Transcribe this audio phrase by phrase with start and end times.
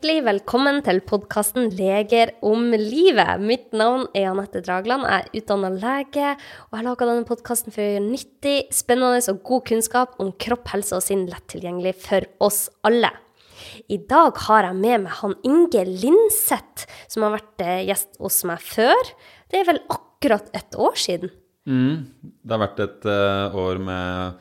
[0.00, 3.36] Hjertelig velkommen til podkasten 'Leger om livet'.
[3.44, 5.04] Mitt navn er Anette Dragland.
[5.04, 6.28] Jeg er utdanna lege,
[6.70, 10.70] og jeg lager denne podkasten for å gjøre nyttig, spennende og god kunnskap om kropp,
[10.72, 13.10] helse og sinn lett tilgjengelig for oss alle.
[13.92, 18.40] I dag har jeg med meg han Inge Linseth, som har vært eh, gjest hos
[18.48, 19.12] meg før.
[19.52, 21.28] Det er vel akkurat et år siden?
[21.68, 22.08] Mm,
[22.40, 24.40] det har vært et uh, år med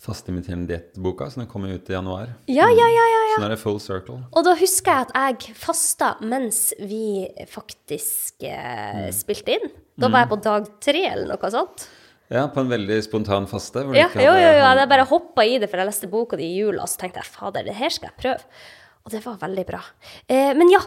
[0.00, 2.32] fastimiterende diettboka, så den kommer ut i januar.
[2.48, 3.36] Ja, ja, ja, ja, ja.
[3.36, 4.18] Så nå er det full circle.
[4.32, 9.72] Og da husker jeg at jeg fasta mens vi faktisk eh, spilte inn.
[10.00, 11.84] Da var jeg på dag tre, eller noe sånt.
[12.30, 13.82] Ja, på en veldig spontan faste.
[13.98, 16.60] Ja, jo, jo, jo, jeg bare hoppa i det, for jeg leste boka di i
[16.62, 18.64] jula, og så tenkte jeg fader, det her skal jeg prøve.
[19.04, 19.82] Og det var veldig bra.
[20.30, 20.80] Eh, men ja,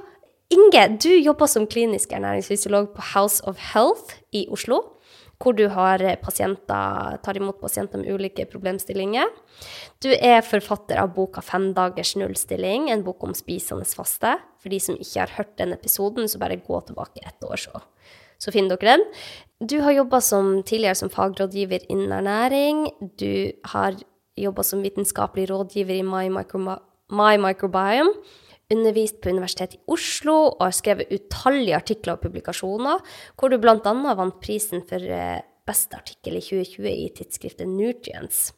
[0.53, 4.81] Inge, du jobber som klinisk ernæringsfysiolog på House of Health i Oslo.
[5.43, 9.27] Hvor du pasienter, tar imot pasienter med ulike problemstillinger.
[9.99, 14.39] Du er forfatter av boka 'Fem dagers nullstilling', en bok om spisende faste.
[14.61, 17.81] For de som ikke har hørt den episoden, så bare gå tilbake ett år, så,
[18.39, 19.03] så finner dere den.
[19.67, 22.87] Du har jobba tidligere som fagrådgiver innen ernæring.
[23.19, 23.95] Du har
[24.37, 26.79] jobba som vitenskapelig rådgiver i My, Micro
[27.11, 28.13] My Microbiome.
[28.71, 33.03] Undervist på Universitetet i Oslo og har skrevet utallige artikler og publikasjoner,
[33.37, 33.77] hvor du bl.a.
[33.83, 38.51] vant prisen for eh, beste artikkel i 2020 i tidsskriftet Nutrients.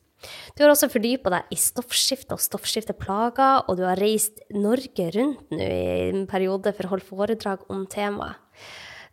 [0.56, 5.54] Du har også fordypa deg i stoffskifte og stoffskifteplager, og du har reist Norge rundt
[5.54, 8.42] nå i en periode for å holde foredrag om temaet.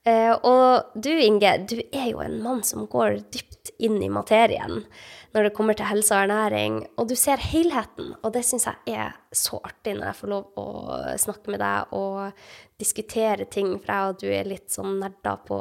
[0.02, 4.80] Eh, og du, Inge, du er jo en mann som går dypt inn i materien
[5.32, 8.96] når det kommer til helse og ernæring, og du ser helheten, og det syns jeg
[8.98, 10.66] er så artig når jeg får lov å
[11.20, 12.44] snakke med deg og
[12.82, 15.60] diskutere ting, for jeg og du er litt sånn nerder på,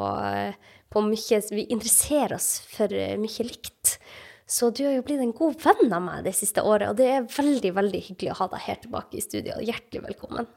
[0.92, 3.96] på mye Vi interesserer oss for mye likt.
[4.52, 7.08] Så du har jo blitt en god venn av meg det siste året, og det
[7.08, 9.56] er veldig, veldig hyggelig å ha deg her tilbake i studio.
[9.64, 10.50] Hjertelig velkommen.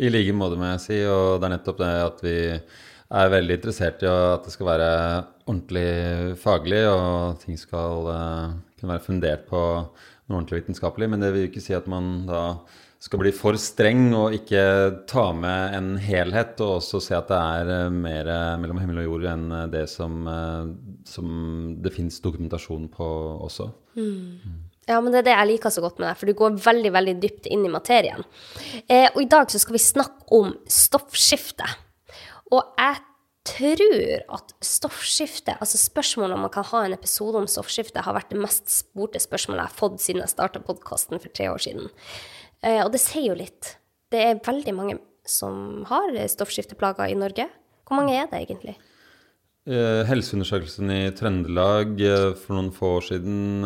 [0.00, 1.00] I like måte, må jeg si.
[1.10, 2.36] Og det er nettopp det at vi
[3.10, 4.90] er veldig interessert i at det skal være
[5.50, 11.10] ordentlig faglig, og ting skal uh, kunne være fundert på noe ordentlig vitenskapelig.
[11.10, 12.44] Men det vil jo ikke si at man da
[13.00, 14.62] skal bli for streng og ikke
[15.10, 18.30] ta med en helhet, og også se at det er uh, mer
[18.62, 20.22] mellom himmel og jord enn det som,
[21.08, 21.30] som
[21.82, 23.12] det fins dokumentasjon på
[23.50, 23.70] også.
[24.90, 26.90] Ja, men det er det jeg liker så godt med deg, for du går veldig
[26.94, 28.24] veldig dypt inn i materien.
[28.88, 31.68] Eh, og i dag så skal vi snakke om stoffskifte.
[32.50, 33.00] Og jeg
[33.46, 38.34] tror at stoffskifte, altså spørsmålet om man kan ha en episode om stoffskifte, har vært
[38.34, 41.88] det mest spurte spørsmålet jeg har fått siden jeg starta podkasten for tre år siden.
[42.66, 43.76] Eh, og det sier jo litt.
[44.12, 47.46] Det er veldig mange som har stoffskifteplager i Norge.
[47.88, 48.76] Hvor mange er det egentlig?
[49.70, 53.62] Eh, Helseundersøkelsen i Trøndelag eh, for noen få år siden,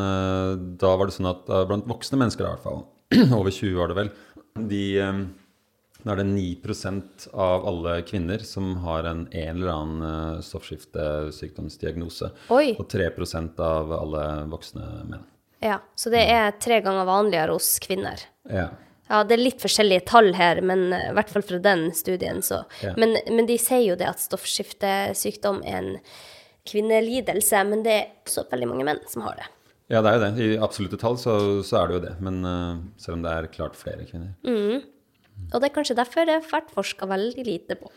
[0.79, 2.85] da var det sånn at blant voksne mennesker i hvert fall,
[3.41, 4.15] over 20 var det vel,
[4.71, 4.85] de,
[6.05, 12.29] da er det 9% av alle kvinner som har en, en eller annen eh, stoffskiftesykdomsdiagnose.
[12.53, 12.75] Oi.
[12.77, 15.25] Og 3% av alle voksne menn.
[15.65, 18.21] Ja, så det er tre ganger vanligere hos kvinner.
[18.51, 18.69] Ja.
[19.09, 22.45] Ja, det er litt forskjellige tall her, men eh, i hvert fall fra den studien,
[22.45, 22.63] så.
[22.85, 22.95] Ja.
[23.01, 25.93] Men, men de sier jo det at stoffskiftesykdom er en
[26.69, 29.49] kvinnelidelse, men det er også veldig mange menn som har det.
[29.93, 30.33] ja, det er jo det.
[30.41, 32.15] I absolutte tall så, så er det jo det.
[32.25, 34.33] Men uh, selv om det er klart flere kvinner.
[35.53, 37.91] Og det er kanskje derfor det har vært forska veldig lite på.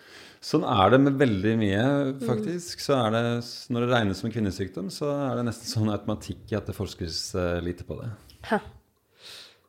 [0.43, 1.85] Sånn er det med veldig mye,
[2.21, 2.83] faktisk.
[2.83, 3.23] Så er det,
[3.73, 7.21] når det regnes som kvinnesykdom, så er det nesten sånn automatikk i at det forskes
[7.39, 8.11] eh, lite på det.
[8.51, 8.61] Ha.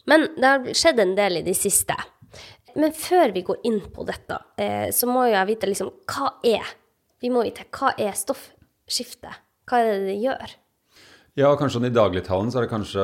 [0.08, 1.96] Men det har skjedd en del i de siste.
[2.76, 6.76] Men før vi går inn på dette, eh, så må jeg vite liksom hva er
[7.18, 9.32] Vi må vite hva er stoffskifte?
[9.66, 10.52] Hva er det det gjør?
[11.38, 13.02] Ja, kanskje sånn i dagligtalen så er det kanskje,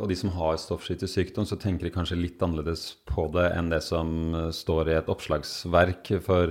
[0.00, 3.78] og de som har stoffskiftesykdom, så tenker de kanskje litt annerledes på det enn det
[3.86, 6.10] som eh, står i et oppslagsverk.
[6.24, 6.50] For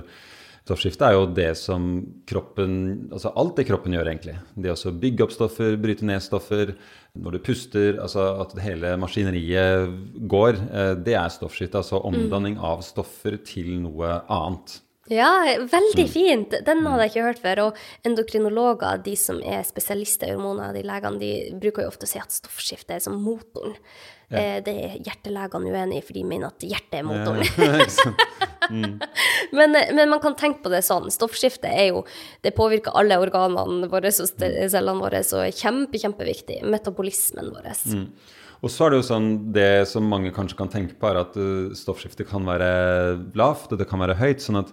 [0.62, 1.90] stoffskifte er jo det som
[2.30, 2.78] kroppen
[3.10, 4.38] Altså alt det kroppen gjør, egentlig.
[4.56, 6.72] Det å bygge opp stoffer, bryte ned stoffer.
[7.20, 9.92] Når du puster, altså at hele maskineriet
[10.32, 11.84] går, eh, det er stoffskifte.
[11.84, 14.78] Altså omdanning av stoffer til noe annet.
[15.12, 15.30] Ja,
[15.70, 16.54] veldig fint.
[16.66, 17.62] Den hadde jeg ikke hørt før.
[17.68, 21.32] Og endokrinologer, de som er spesialister i hormoner, de legene, de
[21.62, 23.76] bruker jo ofte å si at stoffskifte er som motoren.
[24.30, 27.46] Eh, Det er hjertelegene uenig i, for de mener at hjertet er motoren.
[28.66, 28.96] Ja, mm.
[29.58, 31.06] men, men man kan tenke på det sånn.
[31.14, 32.00] Stoffskifte er jo
[32.42, 36.64] Det påvirker alle organene våre og cellene våre, så er kjempe, kjempeviktig.
[36.66, 37.68] Metabolismen vår.
[38.64, 41.38] Og så er det jo sånn, det som mange kanskje kan tenke på, er at
[41.38, 42.70] uh, stoffskiftet kan være
[43.38, 44.42] lavt, og det kan være høyt.
[44.42, 44.72] sånn at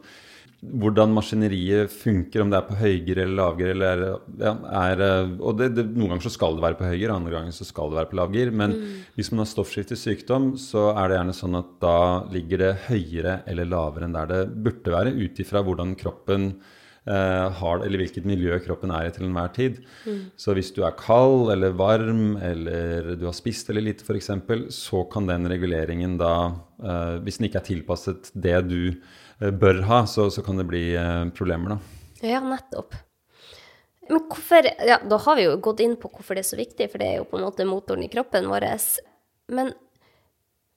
[0.63, 3.71] hvordan maskineriet funker, om det er på høygir eller lavgir.
[3.73, 4.03] Eller
[4.39, 7.33] ja, er, eh, og det, det, noen ganger så skal det være på høygir, andre
[7.35, 8.53] ganger så skal det være på lavgir.
[8.53, 8.93] Men mm.
[9.17, 11.97] hvis man har stoffskiftesykdom, så er det gjerne sånn at da
[12.33, 16.53] ligger det høyere eller lavere enn der det burde være, ut ifra hvordan kroppen
[17.09, 19.81] eh, har, eller hvilket miljø kroppen er i til enhver tid.
[20.07, 20.21] Mm.
[20.39, 24.31] Så hvis du er kald eller varm, eller du har spist eller lite f.eks.,
[24.73, 26.35] så kan den reguleringen da,
[26.83, 28.79] eh, hvis den ikke er tilpasset det du
[29.51, 32.05] bør ha, så, så kan det bli eh, problemer, da.
[32.23, 32.95] Ja, nettopp.
[34.09, 36.89] Men hvorfor Ja, da har vi jo gått inn på hvorfor det er så viktig,
[36.91, 38.67] for det er jo på en måte motoren i kroppen vår.
[39.55, 39.73] Men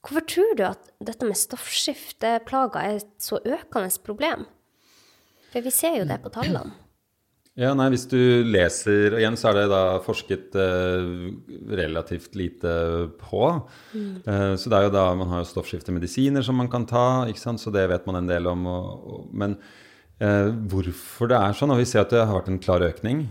[0.06, 4.46] hvorfor tror du at dette med stoffskifteplager er et så økende problem?
[5.52, 6.74] For vi ser jo det på tallene.
[7.56, 11.06] Ja, nei, Hvis du leser og Igjen så er det da forsket eh,
[11.78, 12.74] relativt lite
[13.22, 13.46] på.
[13.96, 14.12] Mm.
[14.20, 17.40] Eh, så det er jo da man har jo stoffskiftemedisiner som man kan ta, ikke
[17.40, 17.62] sant?
[17.62, 18.68] så det vet man en del om.
[18.68, 19.56] Og, og, men
[20.20, 23.24] eh, hvorfor det er sånn, og vi ser at det har vært en klar økning.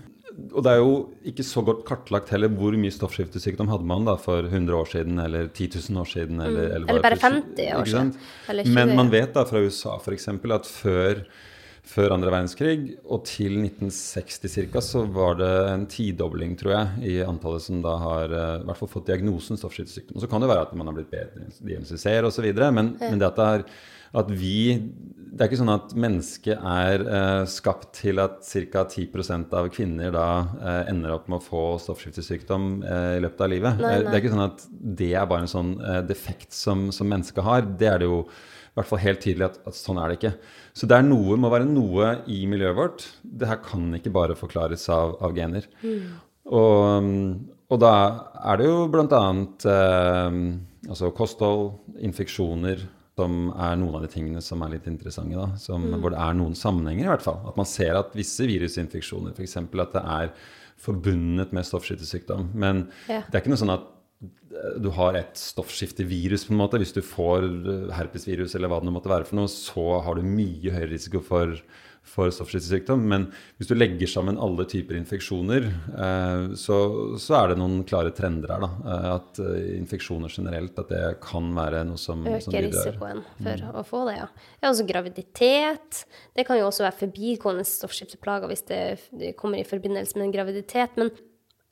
[0.49, 0.99] Og det er jo
[1.29, 5.21] ikke så godt kartlagt heller hvor mye stoffskiftesykdom hadde man da for 100 år siden
[5.21, 6.41] eller 10 000 år siden.
[6.41, 6.75] Eller, mm.
[6.79, 8.15] eller, eller bare 50 år siden.
[8.73, 10.33] Men man vet da fra USA f.eks.
[10.33, 11.27] at før
[11.85, 12.77] før andre verdenskrig.
[13.05, 14.83] Og til 1960 ca.
[14.83, 18.81] så var det en tidobling, tror jeg, i antallet som da har uh, i hvert
[18.81, 20.21] fall fått diagnosen stoffskiftesykdom.
[20.21, 22.47] Så kan det være at man har blitt bedre diagnostisert osv.
[22.65, 23.11] Men, ja.
[23.11, 23.67] men det at, det er,
[24.15, 24.57] at vi
[25.35, 28.41] Det er ikke sånn at mennesket er uh, skapt til at
[28.71, 28.85] ca.
[28.87, 33.79] 10% av kvinner da uh, ender opp med å få stoffskiftesykdom i løpet av livet.
[33.83, 34.09] Nei, nei.
[34.09, 34.67] Det er ikke sånn at
[35.03, 35.73] det er bare en sånn
[36.07, 37.67] defekt som, som mennesket har.
[37.79, 38.25] Det er det jo
[38.75, 40.33] i hvert fall helt tydelig at, at, sånn er det ikke.
[40.75, 43.05] Så det er noe, må være noe i miljøet vårt.
[43.23, 45.63] Det her kan ikke bare forklares av, av gener.
[45.79, 46.09] Mm.
[46.51, 47.07] Og,
[47.71, 47.93] og, da
[48.51, 49.21] er det jo bl.a.
[49.71, 50.41] Eh,
[50.89, 51.71] altså kosthold,
[52.03, 52.83] infeksjoner,
[53.15, 55.39] som er noen av de tingene som er litt interessante.
[55.39, 55.95] da, som, mm.
[56.03, 57.39] Hvor det er noen sammenhenger, i hvert fall.
[57.47, 59.55] At man ser at visse virusinfeksjoner, f.eks.
[59.63, 60.35] at det er
[60.83, 62.49] forbundet med stoffskyttersykdom.
[62.51, 63.23] Men ja.
[63.23, 63.87] det er ikke noe sånn at
[64.79, 66.79] du har et stoffskiftevirus, på en måte.
[66.81, 70.27] Hvis du får eh, herpesvirus eller hva det måtte være for noe, så har du
[70.27, 71.57] mye høyere risiko for,
[72.05, 73.03] for stoffskiftesykdom.
[73.11, 73.27] Men
[73.59, 76.79] hvis du legger sammen alle typer infeksjoner, eh, så,
[77.21, 78.65] så, er det noen klare trender her.
[78.65, 78.71] Da.
[78.95, 79.43] Eh, at
[79.75, 83.77] infeksjoner generelt, at det kan være noe som Øker som risikoen for mm.
[83.81, 84.31] å få det, ja.
[84.61, 84.71] ja.
[84.71, 86.03] Også graviditet.
[86.35, 90.37] Det kan jo også være forbigående stoffskifteplager hvis det, det kommer i forbindelse med en
[90.39, 90.99] graviditet.
[90.99, 91.11] Men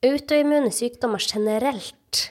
[0.03, 2.29] autoimmune sykdommer generelt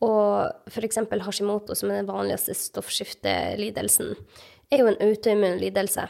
[0.00, 0.98] og f.eks.
[1.26, 4.14] Hashimoto, som er den vanligste stoffskiftelidelsen,
[4.72, 6.06] er jo en autoimmun lidelse.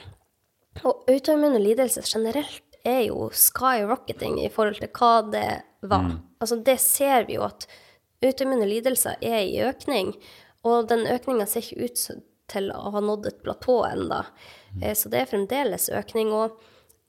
[0.86, 5.48] Og autoimmune lidelser generelt er jo skyrocketing i forhold til hva det
[5.82, 6.06] var.
[6.06, 6.18] Mm.
[6.40, 7.66] Altså det ser vi jo at
[8.24, 10.14] autoimmune lidelser er i økning,
[10.62, 12.06] og den økninga ser ikke ut
[12.50, 14.22] til å ha nådd et platå ennå.
[14.76, 14.82] Mm.
[14.84, 16.58] Eh, så det er fremdeles økning, og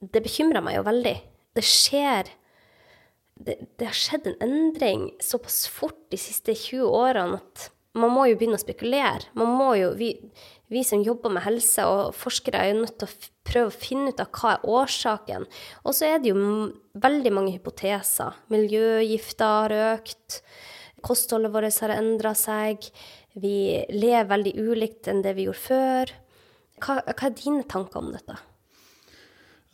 [0.02, 1.16] det bekymrer meg jo veldig.
[1.54, 2.30] Det skjer
[3.34, 8.24] det, det, har skjedd en endring såpass fort de siste 20 årene at man må
[8.30, 9.28] jo begynne å spekulere.
[9.36, 10.14] Man må jo, vi,
[10.72, 14.12] vi som jobber med helse og forskere, er jo nødt til å prøve å finne
[14.14, 15.44] ut av hva er årsaken.
[15.84, 16.46] Og så er det jo
[17.02, 18.38] veldig mange hypoteser.
[18.52, 20.40] Miljøgifter har økt.
[21.04, 22.88] Kostholdet vårt har endra seg.
[23.36, 26.16] Vi lever veldig ulikt enn det vi gjorde før.
[26.80, 28.40] Hva, hva er dine tanker om dette?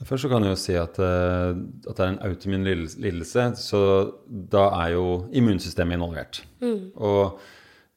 [0.06, 1.58] Først så kan jeg jo si at, eh,
[1.90, 2.66] at det er en autoimmun
[3.02, 3.80] lidelse, så
[4.28, 6.42] da er jo immunsystemet involvert.
[6.62, 6.92] Mm.
[6.94, 7.40] Og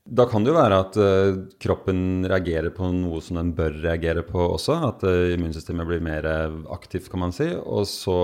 [0.10, 4.24] da kan det jo være at uh, kroppen reagerer på noe som den bør reagere
[4.26, 4.80] på også.
[4.88, 6.26] At uh, immunsystemet blir mer
[6.74, 7.52] aktivt, kan man si.
[7.54, 8.18] Og så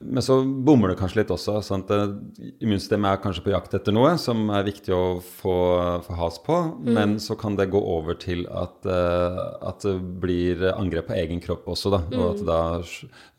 [0.00, 1.56] men så bommer det kanskje litt også.
[1.66, 2.12] sånn at eh,
[2.62, 5.56] Immunsystemet er kanskje på jakt etter noe som er viktig å få,
[6.06, 6.58] få has på.
[6.84, 6.90] Mm.
[6.94, 11.42] Men så kan det gå over til at, uh, at det blir angrep på egen
[11.42, 11.90] kropp også.
[11.96, 12.14] da, mm.
[12.14, 12.46] Og at mm.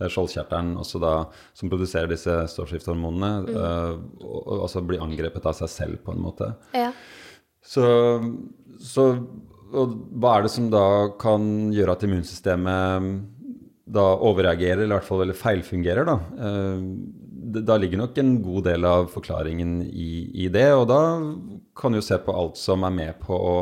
[0.04, 1.14] da skjoldkjertelen også da,
[1.56, 4.68] som produserer disse stoffskiftehormonene, mm.
[4.68, 6.52] uh, blir angrepet av seg selv på en måte.
[6.76, 6.92] Ja.
[7.64, 7.88] Så,
[8.84, 9.14] så
[9.70, 10.86] og hva er det som da
[11.22, 13.39] kan gjøre at immunsystemet
[13.90, 16.20] da overreagerer, eller i hvert fall eller feilfungerer, da.
[16.46, 16.88] Eh,
[17.60, 20.10] da ligger nok en god del av forklaringen i,
[20.46, 20.68] i det.
[20.78, 21.02] Og da
[21.80, 23.56] kan du jo se på alt som er med på å,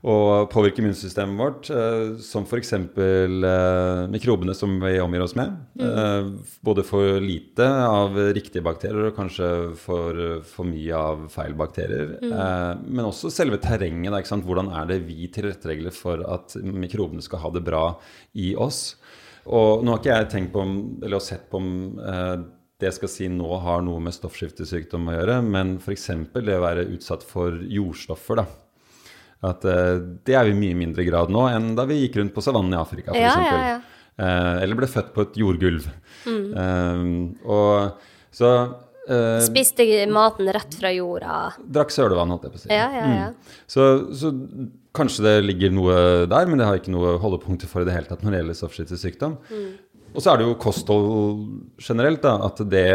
[0.00, 0.14] å
[0.48, 2.72] påvirke immunsystemet vårt, eh, som f.eks.
[2.72, 5.52] Eh, mikrobene som vi omgir oss med.
[5.76, 6.32] Mm.
[6.64, 9.50] Både for lite av riktige bakterier og kanskje
[9.82, 12.16] for, for mye av feil bakterier.
[12.24, 12.88] Mm.
[12.88, 14.16] Men også selve terrenget.
[14.16, 17.84] Da, Hvordan er det vi tilrettelegger for at mikrobene skal ha det bra
[18.32, 18.94] i oss?
[19.48, 22.34] Og nå har ikke jeg tenkt på om, eller sett på om eh,
[22.80, 26.08] det jeg skal si nå har noe med stoffskiftesykdom å gjøre, men f.eks.
[26.36, 28.42] det å være utsatt for jordstoffer.
[28.42, 28.46] da.
[29.50, 32.36] At eh, Det er vi i mye mindre grad nå enn da vi gikk rundt
[32.36, 33.14] på savannen i Afrika.
[33.14, 33.80] For ja, ja, ja.
[34.20, 35.88] Eh, eller ble født på et jordgulv.
[36.28, 37.04] Eh,
[37.48, 38.06] og
[38.36, 38.52] så
[39.10, 41.40] eh, Spiste maten rett fra jorda.
[41.78, 42.72] Drakk sølevann, holdt jeg på å si.
[42.72, 43.60] Ja, ja, ja.
[43.70, 44.32] Så, så
[44.96, 46.00] kanskje det ligger noe
[46.30, 48.60] der, men det har ikke noe holdepunkter for i det hele tatt når det gjelder
[48.62, 49.38] stoffskiftesykdom.
[50.10, 51.44] Og så er det jo kosthold
[51.78, 52.86] generelt, da, at det,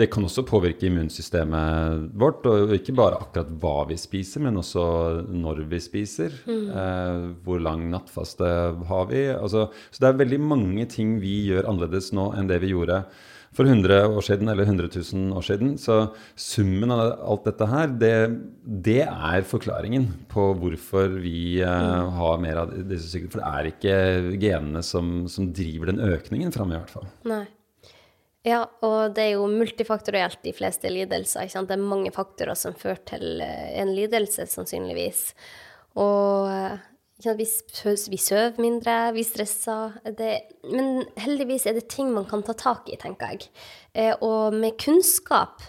[0.00, 2.46] det kan også påvirke immunsystemet vårt.
[2.48, 4.84] Og ikke bare akkurat hva vi spiser, men også
[5.28, 6.38] når vi spiser.
[6.48, 8.48] Eh, hvor lang nattfaste
[8.88, 9.26] har vi?
[9.34, 13.02] Altså, så det er veldig mange ting vi gjør annerledes nå enn det vi gjorde
[13.56, 15.72] for 100 år siden eller 100 000 år siden.
[15.78, 15.96] Så
[16.38, 18.14] summen av alt dette her, det,
[18.62, 23.32] det er forklaringen på hvorfor vi eh, har mer av disse sykdommene.
[23.34, 27.10] For det er ikke genene som, som driver den økningen fram, i hvert fall.
[27.30, 27.44] Nei.
[28.46, 31.44] Ja, og det er jo multifaktorielt, de fleste lidelser.
[31.44, 31.68] Ikke sant?
[31.68, 35.26] Det er mange faktorer som fører til eh, en lidelse, sannsynligvis.
[36.00, 36.78] Og eh,
[37.24, 37.46] vi,
[38.10, 39.98] vi sover mindre, vi stresser.
[40.16, 40.32] Det,
[40.72, 43.50] men heldigvis er det ting man kan ta tak i, tenker jeg.
[43.92, 45.62] Eh, Og med kunnskap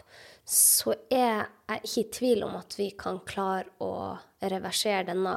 [0.47, 5.35] så er jeg ikke i tvil om at vi kan klare å reversere denne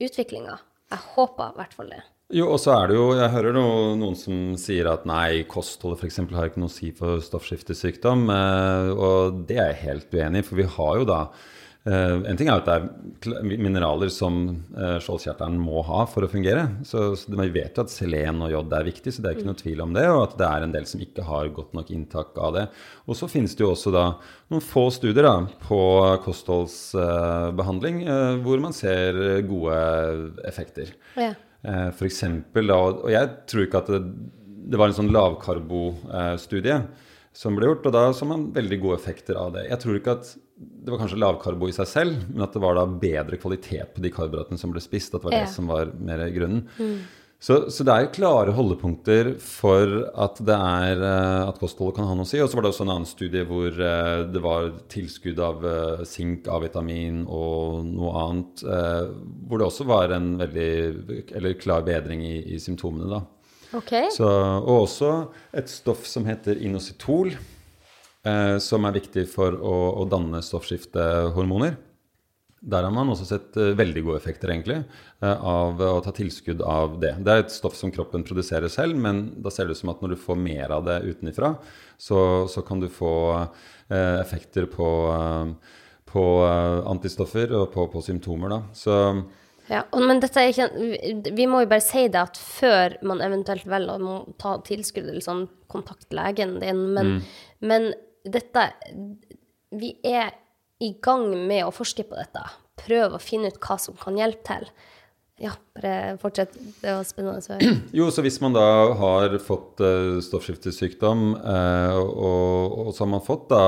[0.00, 0.56] utviklinga.
[0.90, 2.00] Jeg håper i hvert fall det.
[2.30, 3.64] Jo, og så er det jo Jeg hører no,
[3.98, 6.20] noen som sier at nei, kostholdet f.eks.
[6.30, 8.28] har ikke noe å si for stoffskiftesykdom.
[8.30, 11.20] Eh, og det er jeg helt uenig i, for vi har jo da
[11.88, 14.38] eh, En ting er at det er mineraler som
[14.76, 16.66] uh, skjoldkjertelen må ha for å fungere.
[16.86, 19.50] Så, så Vi vet jo at selen og jod er viktig, så det er ikke
[19.50, 20.06] noe tvil om det.
[20.12, 22.66] Og at det er en del som ikke har godt nok inntak av det.
[23.06, 24.06] Og så finnes det jo også da
[24.52, 25.80] noen få studier da, på
[26.26, 29.78] kostholdsbehandling uh, hvor man ser gode
[30.48, 30.92] effekter.
[31.20, 31.32] Ja.
[31.64, 34.04] Uh, For eksempel, da, og jeg tror ikke at det,
[34.70, 36.82] det var en sånn lavkarbo-studie
[37.36, 39.68] som ble gjort, og da så man veldig gode effekter av det.
[39.70, 42.74] Jeg tror ikke at det var kanskje lavkarbo i seg selv, men at det var
[42.76, 45.14] da bedre kvalitet på de karbohydratene som ble spist.
[45.14, 45.44] At det var Ja.
[45.46, 46.66] det som var mer grunnen.
[47.40, 52.12] Så, så det er klare holdepunkter for at, det er, eh, at kostholdet kan ha
[52.18, 52.36] noe å si.
[52.44, 56.02] Og så var det også en annen studie hvor eh, det var tilskudd av eh,
[56.04, 58.60] sink, A-vitamin og noe annet.
[58.68, 59.08] eh,
[59.48, 63.08] Hvor det også var en veldig eller klar bedring i, i symptomene.
[63.08, 63.22] da.
[63.78, 64.10] Okay.
[64.12, 65.14] Så, og også
[65.56, 67.38] et stoff som heter inositol, eh,
[68.60, 71.76] som er viktig for å, å danne stoffskiftehormoner.
[72.60, 74.82] Der har man også sett eh, veldig gode effekter egentlig,
[75.24, 77.14] eh, av å ta tilskudd av det.
[77.24, 80.02] Det er et stoff som kroppen produserer selv, men da ser det ut som at
[80.04, 81.54] når du får mer av det utenifra,
[81.96, 82.20] så,
[82.52, 83.12] så kan du få
[83.88, 85.78] eh, effekter på, eh,
[86.12, 88.52] på eh, antistoffer og på, på symptomer.
[88.52, 88.60] Da.
[88.76, 88.98] Så
[89.70, 90.68] Ja, men dette er ikke
[91.32, 95.24] vi- må jo bare si det at før man eventuelt velger å ta tilskudd eller
[95.24, 97.20] sånn, kontakt legen din, men,
[97.64, 97.92] men
[98.24, 98.66] dette
[99.70, 100.32] Vi er
[100.80, 102.42] i gang med å forske på dette.
[102.80, 104.70] Prøve å finne ut hva som kan hjelpe til.
[105.40, 106.56] Ja, bare fortsett.
[106.80, 107.40] Det var spennende.
[107.44, 107.56] Så.
[107.96, 108.66] Jo, så hvis man da
[108.98, 113.64] har fått uh, stoffskiftesykdom, eh, og, og så har man fått da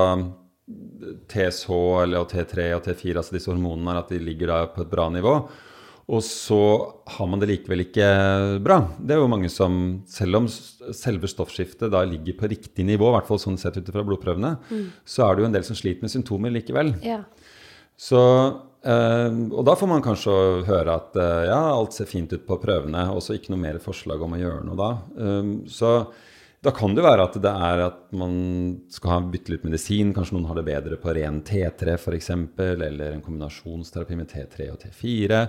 [1.33, 1.69] TSH
[2.03, 5.35] eller T3 og T4, altså disse hormonene, at de ligger da på et bra nivå,
[6.11, 6.59] og så
[7.15, 8.07] har man det likevel ikke
[8.63, 8.81] bra.
[8.99, 9.77] Det er jo mange som,
[10.09, 13.91] selv om selve stoffskiftet da ligger på riktig nivå, i hvert fall sånn sett ut
[13.93, 14.57] fra blodprøvene,
[15.07, 16.91] så er det jo en del som sliter med symptomer likevel.
[17.05, 17.21] Ja.
[17.95, 18.19] Så,
[18.83, 20.35] eh, og da får man kanskje
[20.67, 23.79] høre at eh, ja, alt ser fint ut på prøvene, og så ikke noe mer
[23.83, 24.91] forslag om å gjøre noe da.
[25.15, 25.95] Um, så
[26.63, 28.35] da kan det være at det er at man
[28.91, 30.13] skal ha bytte litt medisin.
[30.15, 34.79] Kanskje noen har det bedre på ren T3 f.eks., eller en kombinasjonsterapi med T3 og
[34.85, 35.41] T4.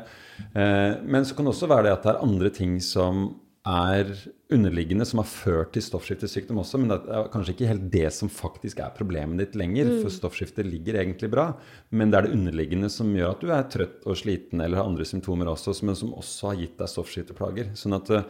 [0.51, 3.29] Eh, men så kan det også være det at det er andre ting som
[3.65, 4.11] er
[4.53, 8.29] underliggende, som har ført til stoffskiftesykdom også, men det er kanskje ikke helt det som
[8.29, 11.47] faktisk er problemet ditt lenger, for stoffskiftet ligger egentlig bra,
[11.95, 14.91] men det er det underliggende som gjør at du er trøtt og sliten eller har
[14.91, 17.73] andre symptomer også, men som også har gitt deg stoffskifteplager.
[17.79, 18.29] Sånn at eh,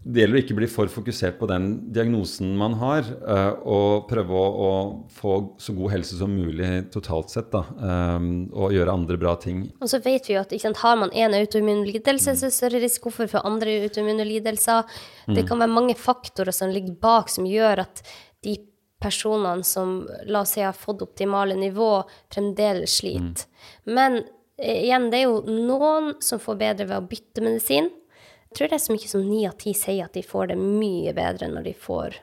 [0.00, 4.32] det gjelder å ikke bli for fokusert på den diagnosen man har, eh, og prøve
[4.32, 4.70] å, å
[5.12, 8.16] få så god helse som mulig totalt sett, da, eh,
[8.56, 9.66] og gjøre andre bra ting.
[9.76, 12.56] Og så vet vi jo at sant, har man én autoimmun lidelse, så er det
[12.56, 14.88] større risiko for få andre autoimmune lidelser.
[15.28, 18.04] Det kan være mange faktorer som ligger bak, som gjør at
[18.46, 18.56] de
[19.00, 21.92] personene som la oss si har fått optimale nivå,
[22.32, 23.48] fremdeles sliter.
[23.84, 24.22] Men
[24.56, 27.92] eh, igjen, det er jo noen som får bedre ved å bytte medisin.
[28.50, 30.58] Jeg tror det er så mye som ni av ti sier at de får det
[30.58, 32.18] mye bedre når de får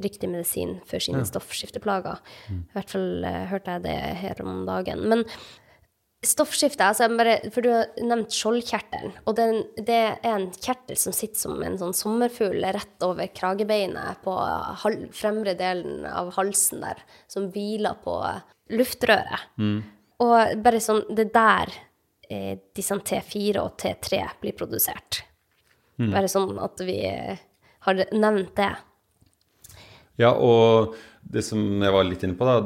[0.00, 2.18] riktig medisin for sine stoffskifteplager.
[2.52, 5.04] I hvert fall uh, hørte jeg det her om dagen.
[5.08, 5.24] Men
[6.26, 9.12] Stoffskifte, altså bare, for du har nevnt skjoldkjertelen.
[9.28, 14.24] Og den, det er en kjertel som sitter som en sånn sommerfugl rett over kragebeinet
[14.24, 14.34] på
[14.82, 18.16] hal, fremre delen av halsen der, som hviler på
[18.74, 19.52] luftrøret.
[20.24, 21.74] Og bare sånn, det er der
[22.32, 25.20] eh, disse T4 og T3 blir produsert.
[25.96, 27.00] Bare sånn at vi
[27.86, 28.72] har nevnt det.
[30.20, 32.60] Ja, og det som jeg var litt inne på, da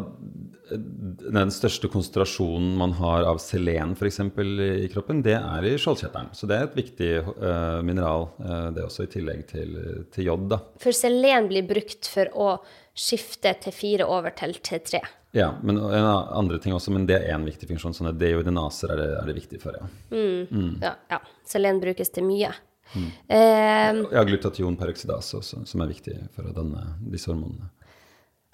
[0.71, 4.21] Den største konsentrasjonen man har av selen f.eks.
[4.23, 6.29] i kroppen, det er i skjoldkjertelen.
[6.37, 9.73] Så det er et viktig uh, mineral, uh, det også, i tillegg til,
[10.15, 10.47] til jod.
[10.53, 10.61] da.
[10.79, 12.53] For selen blir brukt for å
[12.95, 15.03] skifte T4 over til T3.
[15.35, 17.95] Ja, men en andre ting også, men det er én viktig funksjon.
[17.95, 19.91] sånn at Deoidenaser er det, er det viktig for, ja.
[20.15, 20.47] Mm.
[20.51, 20.73] Mm.
[20.87, 20.95] ja.
[21.11, 21.21] Ja,
[21.51, 22.55] Selen brukes til mye.
[22.95, 23.11] Mm.
[23.29, 27.71] Eh, ja, glutation, peroxidase også, som er viktig for å danne disse hormonene.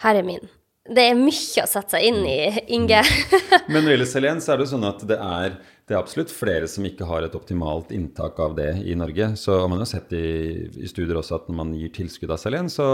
[0.04, 0.48] Her er min.
[0.86, 2.40] Det er mye å sette seg inn i,
[2.76, 3.00] Inge.
[3.72, 5.56] Men når det gjelder selen, så er det sånn at det er,
[5.88, 9.32] det er, absolutt flere som ikke har et optimalt inntak av det i Norge.
[9.40, 10.28] Så man har sett i,
[10.68, 12.86] i, studier også at når man gir tilskudd av selen, så,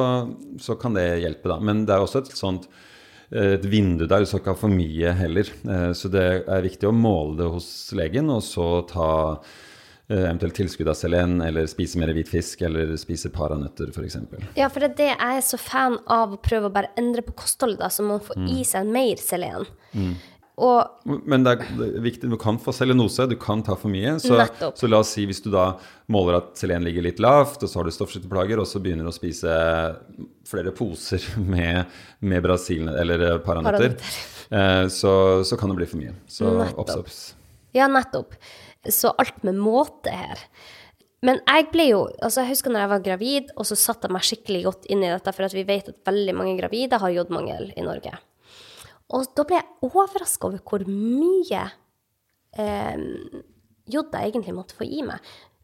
[0.62, 1.58] så, kan det hjelpe, da.
[1.60, 2.70] Men det er også et sånt
[3.32, 5.48] et vindu der, du skal ikke ha for mye heller.
[5.48, 9.68] Eh, så det er viktig å måle det hos legen, og så ta Eh,
[10.08, 14.18] eventuelt tilskudd av selen, eller spise mer hvit fisk, eller spise paranøtter f.eks.
[14.58, 17.24] Ja, for det er det jeg er så fan av å prøve å bare endre
[17.26, 18.52] på kostholdet, da, så man får mm.
[18.52, 19.68] i seg mer selen.
[19.94, 20.14] Mm.
[20.62, 24.18] Og, Men det er, viktig, du kan få selenose, du kan ta for mye.
[24.20, 24.36] Så,
[24.76, 25.72] så, la oss si hvis du da
[26.12, 29.12] måler at selen ligger litt lavt, og så har du stoffskifteplager, og så begynner du
[29.12, 29.54] å spise
[30.48, 31.88] flere poser med,
[32.20, 33.96] med brasil, eller eh, paranøtter,
[34.50, 35.14] eh, så,
[35.46, 36.18] så, kan det bli for mye.
[36.28, 37.22] Så obs, obs.
[37.72, 38.36] Ja, nettopp.
[38.90, 40.40] Så alt med måte her.
[41.22, 44.16] Men jeg ble jo altså Jeg husker når jeg var gravid, og så satte jeg
[44.16, 47.14] meg skikkelig godt inn i dette, for at vi vet at veldig mange gravide har
[47.14, 48.16] jodmangel i Norge.
[49.12, 51.62] Og da ble jeg overraska over hvor mye
[52.58, 53.04] eh,
[53.92, 55.20] jod jeg egentlig måtte få i meg.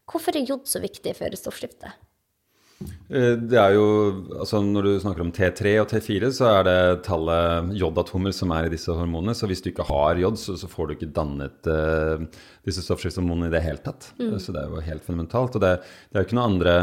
[0.09, 1.97] Hvorfor er jod så viktig for stoffskiftet?
[2.79, 3.87] Eh, det er jo,
[4.39, 8.67] altså Når du snakker om T3 og T4, så er det tallet jodatomer som er
[8.67, 9.35] i disse hormonene.
[9.35, 12.23] Så hvis du ikke har jod, så, så får du ikke dannet uh,
[12.67, 14.11] disse stoffskiftshormonene i det hele tatt.
[14.19, 14.37] Mm.
[14.39, 15.59] Så det er jo helt fundamentalt.
[15.59, 15.75] Og det,
[16.07, 16.77] det er jo ikke noen andre,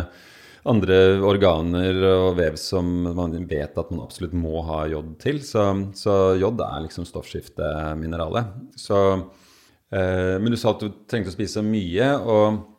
[0.69, 1.01] andre,
[1.31, 5.41] organer og vev som man vet at man absolutt må ha jod til.
[5.47, 5.65] Så,
[5.97, 8.57] så jod er liksom stoffskiftemineralet.
[8.77, 12.17] Så, uh, men du sa at du trengte å spise mye.
[12.21, 12.76] og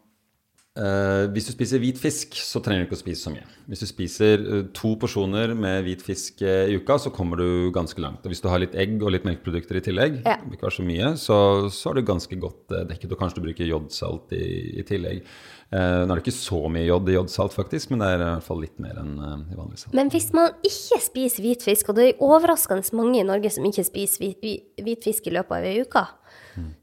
[0.78, 3.46] Uh, hvis du spiser hvit fisk, så trenger du ikke å spise så mye.
[3.66, 7.72] Hvis du spiser uh, to porsjoner med hvit fisk uh, i uka, så kommer du
[7.74, 8.22] ganske langt.
[8.22, 10.38] Og hvis du har litt egg og litt melkeprodukter i tillegg, ja.
[10.54, 11.38] ikke så mye, så,
[11.74, 13.16] så, er du ganske godt dekket.
[13.16, 14.44] Og kanskje du bruker jodsalt i,
[14.78, 15.24] i tillegg.
[15.72, 18.46] nå er det ikke så mye jod i jodsalt, faktisk, men det er i hvert
[18.46, 19.98] fall litt mer enn i vanlig salt.
[19.98, 23.66] Men hvis man ikke spiser hvit fisk, og det er overraskende mange i Norge som
[23.66, 26.06] ikke spiser hvit, hvit fisk i løpet av ei uke,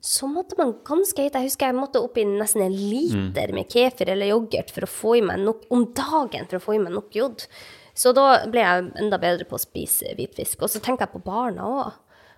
[0.01, 1.35] så måtte man ganske høyt.
[1.35, 4.91] Jeg husker jeg måtte opp i nesten en liter med kefir eller yoghurt for å
[4.91, 7.47] få i meg nok om dagen for å få i meg nok jod.
[7.95, 10.63] Så da ble jeg enda bedre på å spise hvitfisk.
[10.63, 11.93] Og så tenker jeg på barna òg.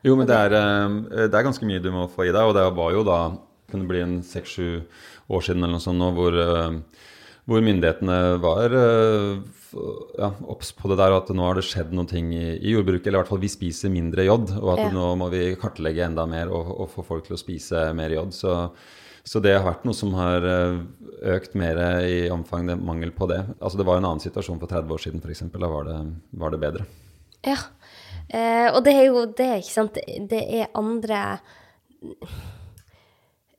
[0.05, 2.55] Jo, men det er, eh, det er, ganske mye du må få i deg, og
[2.55, 3.21] det var jo da
[3.71, 4.85] kunne det bli en seks-sju
[5.33, 6.77] år siden eller noe sånt nå, hvor, eh,
[7.47, 9.39] hvor myndighetene var eh,
[10.19, 13.07] ja, obs på det der at nå har det skjedd noen ting i, i, jordbruket.
[13.07, 14.93] Eller i hvert fall vi spiser mindre jod, og at ja.
[14.95, 18.35] nå må vi kartlegge enda mer og, og, få folk til å spise mer jod.
[18.35, 18.57] Så,
[19.23, 20.81] så, det har vært noe som har eh,
[21.37, 23.43] økt mer i omfang, det mangel på det.
[23.61, 25.47] Altså Det var en annen situasjon for 30 år siden, f.eks.
[25.55, 26.01] Da var det,
[26.43, 26.91] var det, bedre.
[27.47, 27.61] Ja,
[28.27, 30.03] eh, og det er jo det, ikke sant.
[30.03, 31.23] Det er andre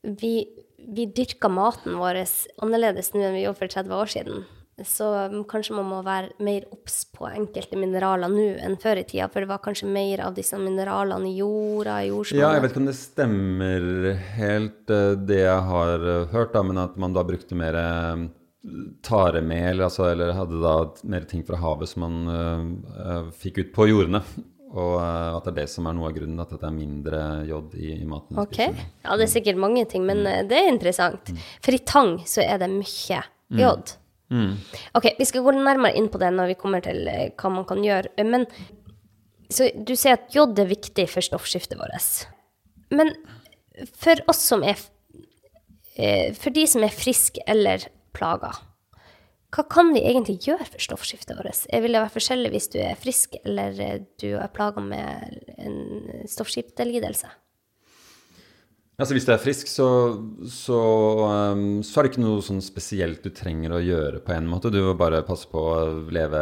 [0.08, 0.36] Vi,
[0.78, 2.22] vi dyrker maten vår
[2.64, 4.46] annerledes nå enn vi gjorde for 30 år siden.
[4.86, 5.08] Så
[5.50, 9.42] kanskje man må være mer obs på enkelte mineraler nå enn før i tida, for
[9.42, 12.44] det var kanskje mer av disse mineralene i jorda, i jordsmonnet.
[12.44, 13.88] Ja, jeg vet ikke om det stemmer
[14.36, 18.28] helt eh, det jeg har eh, hørt, da, men at man da brukte mer eh,
[19.08, 20.76] taremel, altså, eller hadde da
[21.10, 24.22] mer ting fra havet som man uh, fikk ut på jordene.
[24.68, 27.76] Og at det er det som er noe av grunnen at det er mindre jod
[27.80, 28.40] i, i maten.
[28.42, 30.50] Ok, Ja, det er sikkert mange ting, men mm.
[30.50, 31.32] det er interessant.
[31.32, 31.40] Mm.
[31.64, 33.62] For i tang så er det mye mm.
[33.62, 33.96] jod.
[34.34, 34.58] Mm.
[35.00, 37.68] Ok, Vi skal gå nærmere inn på det når vi kommer til eh, hva man
[37.70, 38.12] kan gjøre.
[38.28, 38.44] Men
[39.48, 42.28] så du sier at jod er viktig for stoffskiftet vårt.
[42.92, 43.14] Men
[43.96, 44.80] for oss som er
[45.96, 48.52] eh, For de som er friske eller plaga,
[49.58, 51.64] hva kan vi egentlig gjøre for stoffskiftet vårt?
[51.74, 55.78] Vil det være forskjellig hvis du er frisk eller eh, du er plaga med en
[56.30, 57.32] stoffskiftelidelse?
[58.98, 59.88] Altså Hvis du er frisk, så,
[60.50, 60.78] så,
[61.54, 64.72] um, så, er det ikke noe sånn spesielt du trenger å gjøre på en måte.
[64.74, 65.76] Du må bare passe på å
[66.14, 66.42] leve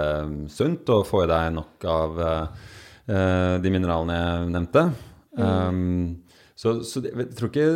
[0.51, 2.69] sunt og få i deg nok av uh,
[3.59, 4.85] de mineralene jeg nevnte.
[5.35, 5.43] Mm.
[5.43, 7.67] Um, så, så, jeg tror ikke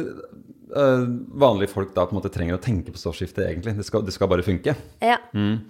[0.70, 3.74] vanlige folk da på en måte trenger å tenke på stoffskifte, egentlig.
[3.80, 4.76] Det skal, det skal bare funke.
[5.02, 5.18] Ja.
[5.34, 5.64] Mm.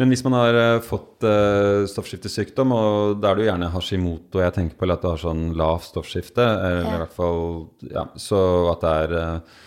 [0.00, 4.40] Men hvis man har uh, fått uh, stoffskiftesykdom, og da er det jo gjerne Hashimoto
[4.42, 6.94] jeg tenker på, eller at du har sånn lavt stoffskifte, eller ja.
[6.96, 7.44] i hvert fall
[7.92, 8.40] ja, så
[8.72, 9.60] at det er uh,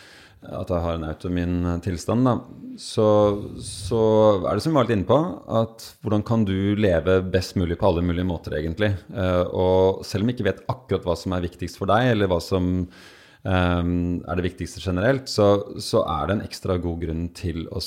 [0.45, 2.35] at jeg har en automin tilstand, da,
[2.77, 3.05] så,
[3.65, 4.01] så,
[4.45, 5.17] er det som vi var litt inne på,
[5.57, 8.91] at hvordan kan du leve best mulig på alle mulige måter, egentlig.
[9.57, 12.37] Og selv om vi ikke vet akkurat hva som er viktigst for deg, eller hva
[12.45, 12.83] som
[13.45, 17.81] er det viktigste generelt, så, så, er det en ekstra god grunn til å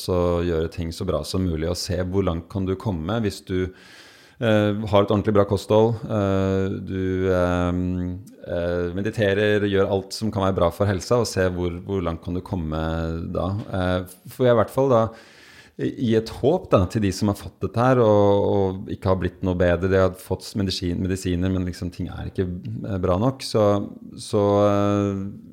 [0.46, 3.64] gjøre ting så bra som mulig, og se hvor langt kan du komme hvis du
[4.38, 5.96] Uh, har et ordentlig bra kosthold.
[6.06, 7.72] Uh, du uh,
[8.94, 12.38] mediterer, gjør alt som kan være bra for helsa, og se hvor, hvor langt kan
[12.38, 12.78] du komme
[13.34, 13.48] da.
[14.30, 15.02] for jeg i hvert fall da
[15.78, 19.18] gi et håp da, til de som har fått dette her og, og ikke har
[19.20, 19.90] blitt noe bedre.
[19.92, 22.48] De har fått medisin, medisiner, men liksom, ting er ikke
[22.98, 23.44] bra nok.
[23.46, 23.64] Så,
[24.18, 24.42] så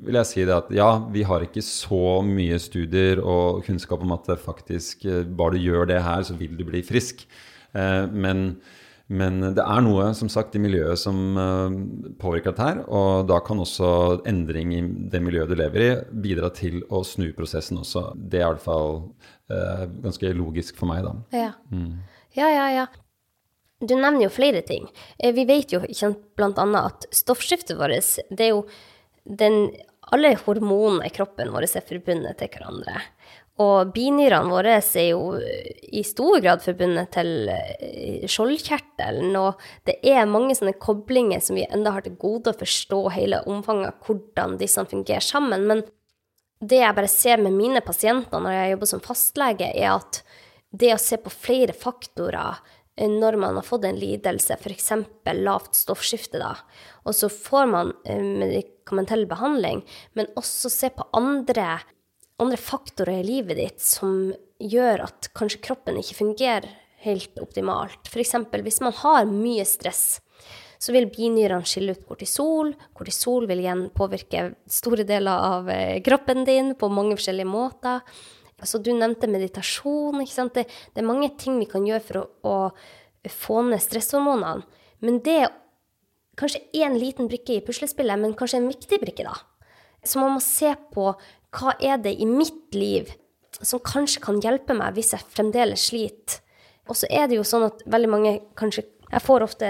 [0.05, 4.15] vil jeg si det at ja, vi har ikke så mye studier og kunnskap om
[4.17, 5.05] at faktisk
[5.37, 7.27] bare du gjør det her, så vil du bli frisk.
[7.75, 8.45] Eh, men,
[9.07, 11.77] men, det er noe som sagt, i miljøet som eh,
[12.21, 12.83] påvirker dette her.
[12.87, 15.91] Og da kan også endring i det miljøet du lever i,
[16.25, 18.11] bidra til å snu prosessen også.
[18.15, 21.15] Det er i hvert fall eh, ganske logisk for meg, da.
[21.35, 21.51] Ja.
[21.71, 21.99] Mm.
[22.37, 22.85] ja, ja, ja.
[23.79, 24.87] Du nevner jo flere ting.
[25.19, 26.65] Vi vet jo bl.a.
[26.79, 28.63] at stoffskiftet vårt, det er jo
[29.25, 29.75] den
[30.13, 32.99] Alle hormonene i kroppen vår er forbundet til hverandre.
[33.63, 40.27] Og binyrene våre er jo i stor grad forbundet til eh, skjoldkjertelen, og det er
[40.27, 44.57] mange sånne koblinger som vi enda har til gode å forstå hele omfanget av hvordan
[44.59, 45.65] disse fungerer sammen.
[45.71, 45.85] Men
[46.63, 50.21] det jeg bare ser med mine pasienter når jeg jobber som fastlege, er at
[50.75, 52.59] det å se på flere faktorer
[52.97, 54.91] eh, når man har fått en lidelse, f.eks.
[55.39, 56.53] lavt stoffskifte, da,
[57.03, 61.79] og så får man eh, medikamentell behandling, men også se på andre
[62.41, 66.67] andre faktorer i livet ditt som gjør at kanskje kroppen ikke fungerer
[67.05, 68.09] helt optimalt.
[68.09, 68.35] F.eks.
[68.51, 70.19] hvis man har mye stress,
[70.85, 72.73] så vil binyrene skille ut kortisol.
[72.93, 78.03] Kortisol vil igjen påvirke store deler av eh, kroppen din på mange forskjellige måter.
[78.61, 80.21] Altså, du nevnte meditasjon.
[80.21, 84.61] Det, det, er mange ting vi kan gjøre for å, å få ned stresshormonene.
[85.01, 85.55] Men det er
[86.37, 89.35] kanskje én liten brikke i puslespillet, men kanskje en viktig brikke, da.
[90.05, 91.11] Så man må se på
[91.55, 93.09] hva er det i mitt liv
[93.61, 96.41] som kanskje kan hjelpe meg hvis jeg fremdeles sliter.
[96.85, 99.67] Og så er det jo sånn at veldig mange kanskje Jeg får ofte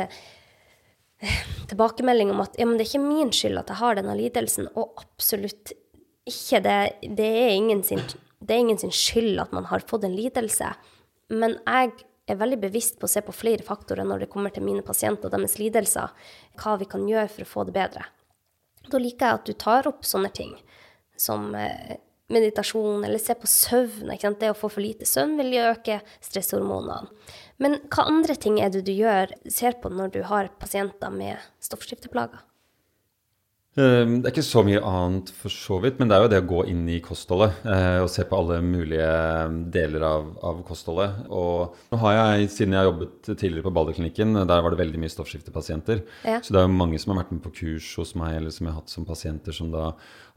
[1.70, 4.70] tilbakemelding om at ja, men det er ikke min skyld at jeg har denne lidelsen.
[4.76, 5.74] Og absolutt
[6.26, 6.62] ikke.
[6.66, 6.76] Det,
[7.18, 8.02] det, er, ingen sin,
[8.40, 10.74] det er ingen sin skyld at man har fått en lidelse.
[11.34, 11.94] Men jeg
[12.26, 15.30] er veldig bevisst på å se på flere faktorer når det kommer til mine pasienter
[15.30, 16.14] og deres lidelser.
[16.62, 18.08] Hva vi kan gjøre for å få det bedre.
[18.86, 20.54] Da liker jeg at du tar opp sånne ting
[21.18, 21.98] som eh,
[22.32, 24.14] meditasjon eller se på søvn.
[24.40, 27.12] Det å få for lite søvn vil øke stresshormonene.
[27.62, 31.40] Men hva andre ting er det du gjør, ser på når du har pasienter med
[31.64, 32.44] stoffskifteplager?
[33.76, 36.40] Ehm, det er ikke så mye annet for så vidt, men det er jo det
[36.40, 39.10] å gå inn i kostholdet eh, og se på alle mulige
[39.76, 41.26] deler av, av, kostholdet.
[41.28, 45.02] Og nå har jeg, siden jeg har jobbet tidligere på Balderklinikken, der var det veldig
[45.04, 46.06] mye stoffskiftepasienter.
[46.24, 46.40] Ja.
[46.40, 48.70] Så det er jo mange som har vært med på kurs hos meg, eller som
[48.70, 49.90] jeg har hatt som pasienter, som da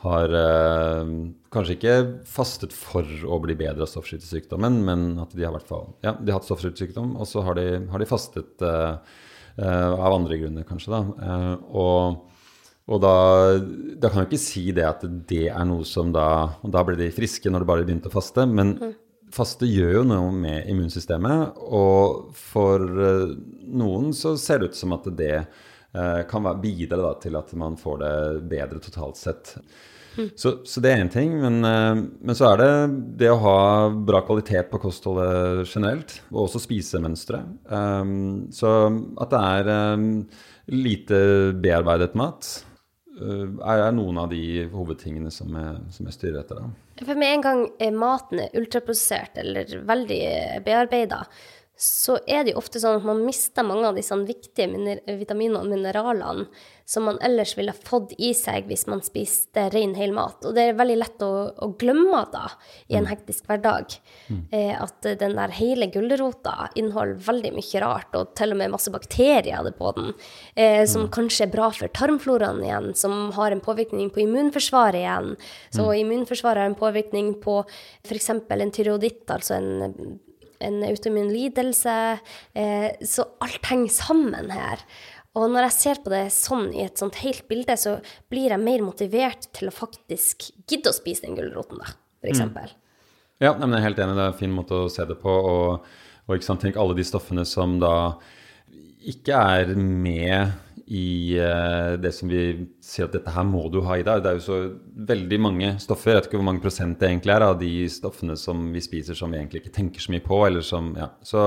[0.05, 1.09] har eh,
[1.51, 1.95] kanskje ikke
[2.29, 6.39] fastet for å bli bedre av stoffskiftesykdommen, men at de har, fall, ja, de har
[6.39, 9.17] hatt stoffskiftesykdom, og så har de, har de fastet eh,
[9.59, 10.95] eh av andre grunner, kanskje.
[10.95, 11.29] da.
[11.29, 12.25] Eh, og
[12.89, 13.17] og da,
[14.01, 16.95] da, kan jo ikke si det at det er noe som da Og da ble
[16.97, 18.47] de friske når de bare begynte å faste.
[18.49, 18.95] Men mm.
[19.29, 21.59] faste gjør jo noe med immunsystemet.
[21.69, 23.35] Og for uh,
[23.69, 25.35] noen så ser det ut som at det
[26.29, 28.17] kan bidra da, til at man får det
[28.49, 29.55] bedre totalt sett.
[30.35, 31.35] Så, så, det er én ting.
[31.43, 32.71] Men, uh, men, så er det
[33.23, 33.59] det å ha
[33.93, 36.19] bra kvalitet på kostholdet generelt.
[36.33, 37.43] Og også spisemønstre.
[37.71, 38.73] Um, så
[39.21, 40.09] at det er um,
[40.75, 41.21] lite
[41.63, 42.51] bearbeidet mat.
[43.19, 46.61] Eh, er noen av de hovedtingene som jeg, som jeg styrer etter.
[46.63, 47.05] Da.
[47.07, 47.63] For med en gang
[47.99, 50.21] maten er ultraprosessert eller veldig
[50.67, 51.25] bearbeida,
[51.79, 55.71] så er det jo ofte sånn at man mister mange av disse viktige vitaminene og
[55.71, 56.49] mineralene
[56.89, 60.41] som man ellers ville fått i seg hvis man spiste ren, hel mat.
[60.49, 62.47] Og det er veldig lett å, å glemme da
[62.89, 63.11] i en mm.
[63.11, 63.93] hektisk hverdag.
[64.33, 64.39] Mm.
[64.57, 68.93] Eh, at den der hele gulrota inneholder veldig mye rart, og til og med masse
[68.95, 70.15] bakterier på den,
[70.57, 71.11] eh, som mm.
[71.15, 75.35] kanskje er bra for tarmfloraen igjen, som har en påvirkning på immunforsvaret igjen.
[75.69, 75.93] Så mm.
[76.07, 77.61] immunforsvaret har en påvirkning på
[78.09, 78.33] f.eks.
[78.33, 80.17] en tyreoditt, altså en
[80.65, 81.95] en autoimmun lidelse.
[82.55, 84.83] Eh, så alt henger sammen her.
[85.39, 87.99] Og når jeg ser på det sånn i et sånt helt bilde, så
[88.33, 91.93] blir jeg mer motivert til å faktisk gidde å spise den gulroten, da,
[92.25, 92.43] f.eks.
[92.49, 92.57] Mm.
[93.45, 94.17] Ja, men jeg er helt enig.
[94.19, 95.31] Det er en fin måte å se det på.
[95.31, 95.87] Og,
[96.27, 97.95] og tenk alle de stoffene som da
[99.09, 100.57] ikke er med
[100.89, 104.23] i eh, det som vi sier at dette her må du ha i deg.
[104.25, 104.59] Det er jo så
[105.11, 108.37] veldig mange stoffer, jeg vet ikke hvor mange prosent det egentlig er av de stoffene
[108.41, 111.11] som vi spiser som vi egentlig ikke tenker så mye på, eller som Ja.
[111.23, 111.45] Så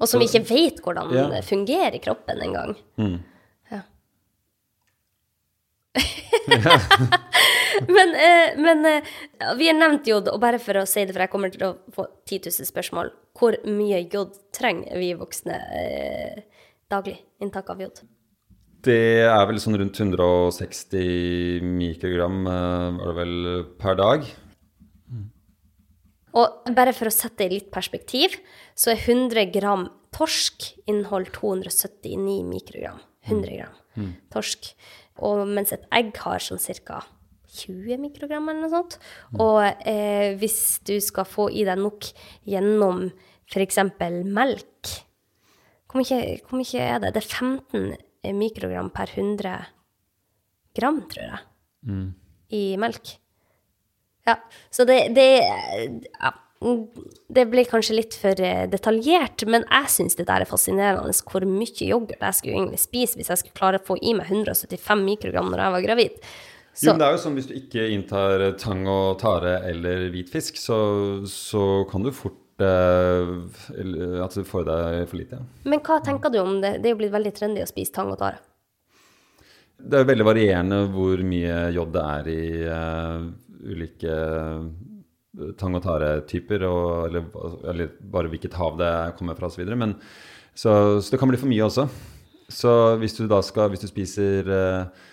[0.00, 1.26] Og som vi ikke vet hvordan Ja.
[1.34, 2.76] det fungerer i kroppen engang.
[3.70, 3.82] Ja.
[7.96, 9.02] men eh, men eh,
[9.58, 11.74] vi har nevnt jod, og bare for å si det, for jeg kommer til å
[11.92, 13.12] få 10 000 spørsmål.
[13.36, 15.56] Hvor mye jod trenger vi voksne
[16.88, 17.18] daglig?
[17.44, 18.00] Inntak av jod?
[18.86, 24.26] Det er vel sånn rundt 160 mikrogram, eh, var det vel, per dag.
[26.36, 28.36] Og bare for å sette det i litt perspektiv,
[28.76, 33.00] så er 100 gram torsk inneholder 279 mikrogram.
[33.26, 33.76] 100 gram
[34.32, 34.72] torsk.
[35.24, 37.02] Og mens et egg har sånn ca.
[37.56, 38.98] 20 mikrogram eller noe sånt.
[39.40, 42.10] Og eh, hvis du skal få i deg nok
[42.44, 43.08] gjennom
[43.48, 43.80] f.eks.
[44.26, 44.92] melk
[45.86, 47.14] hvor mye, hvor mye er det?
[47.14, 47.92] Det er 15
[48.34, 49.54] mikrogram per 100
[50.76, 51.44] gram, tror jeg,
[52.56, 53.14] i melk.
[54.26, 54.40] Ja,
[54.74, 56.32] så det, det ja,
[57.28, 61.44] det blir kanskje litt for eh, detaljert, men jeg syns det der er fascinerende hvor
[61.46, 65.04] mye yoghurt jeg skulle egentlig spise hvis jeg skulle klare å få i meg 175
[65.04, 66.16] mikrogram når jeg var gravid.
[66.76, 70.32] Jo, men det er jo sånn hvis du ikke inntar tang og tare eller hvit
[70.32, 70.78] fisk, så,
[71.30, 75.38] så kan du fort eller at du får i deg for lite.
[75.40, 75.70] Ja.
[75.70, 76.78] men hva tenker du om det?
[76.80, 78.40] Det er jo blitt veldig trendy å spise tang og tare.
[79.76, 83.26] Det er veldig varierende hvor mye jod det er i uh,
[83.66, 87.26] ulike eh, tang- og tare-typer, eller,
[87.68, 89.66] eller bare hvilket hav det kommer fra osv.
[89.66, 89.90] Så,
[90.54, 91.86] så, så det kan bli for mye også.
[92.48, 95.04] Så hvis du da skal, hvis du spiser eh,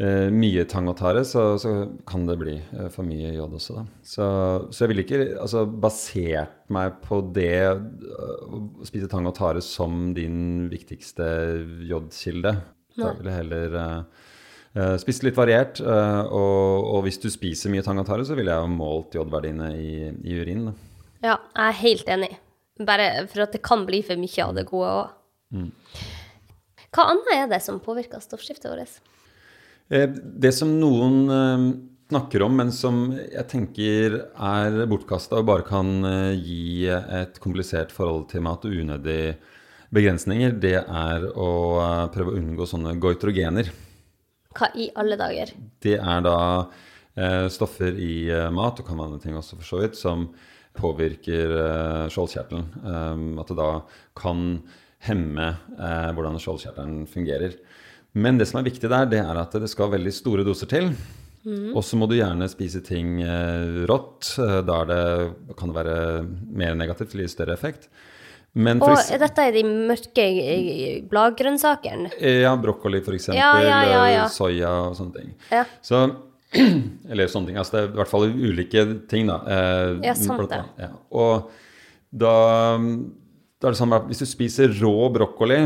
[0.00, 1.70] mye tang og tare, så, så
[2.08, 3.82] kan det bli eh, for mye jod også, da.
[4.06, 4.26] Så,
[4.72, 9.60] så jeg ville ikke altså, basert meg på det eh, å spise tang og tare
[9.64, 11.26] som din viktigste
[11.90, 12.54] jodkilde.
[12.96, 14.22] Da ville jeg heller eh,
[14.78, 15.82] eh, spist litt variert.
[15.84, 19.18] Uh, og, og hvis du spiser mye tang og tare, så ville jeg ha målt
[19.18, 20.70] jodverdiene i, i urinen.
[20.70, 21.04] Da.
[21.20, 22.32] Ja, jeg er helt enig.
[22.88, 25.68] Bare for at det kan bli for mye av det gode òg.
[26.90, 29.00] Hva annet er det som påvirker stoffskiftet vårt?
[29.90, 31.64] Eh, Det som noen eh,
[32.10, 37.94] snakker om, men som jeg tenker er bortkasta og bare kan eh, gi et komplisert
[37.94, 39.34] forhold til mat og unødige
[39.90, 41.50] begrensninger, det er å
[42.14, 43.72] prøve å unngå sånne goitrogener.
[44.54, 45.50] Hva i alle dager?
[45.82, 46.38] Det er da
[47.50, 50.28] stoffer i mat, og kan være andre ting også for så vidt, som
[50.78, 51.50] påvirker
[52.14, 53.34] skjoldkjertelen.
[53.42, 53.72] At det da
[54.16, 54.44] kan
[55.10, 55.48] hemme
[56.14, 57.58] hvordan skjoldkjertelen fungerer.
[58.14, 60.90] Men det som er viktig der, det er at det skal veldig store doser til.
[61.72, 64.34] Og så må du gjerne spise ting eh, rått.
[64.42, 65.02] Eh, Da det,
[65.56, 65.94] kan det være
[66.52, 67.86] mer negativt gi større effekt.
[68.52, 72.10] Men Og eks- er dette er de mørke eh, bladgrønnsakene?
[72.42, 73.28] ja, brokkoli f.eks.
[73.28, 74.26] Ja, ja, ja, ja.
[74.28, 75.30] Soya og sånne ting.
[75.54, 75.62] Ja.
[75.80, 76.02] Så,
[77.10, 77.56] eller sånne ting.
[77.62, 79.38] Altså det er i hvert fall ulike ting, da.
[79.46, 80.64] Eh, Ja, sant det.
[80.82, 80.90] Ja.
[81.14, 81.48] Og
[82.10, 82.34] da,
[82.76, 85.60] da er det sånn at hvis du spiser rå brokkoli,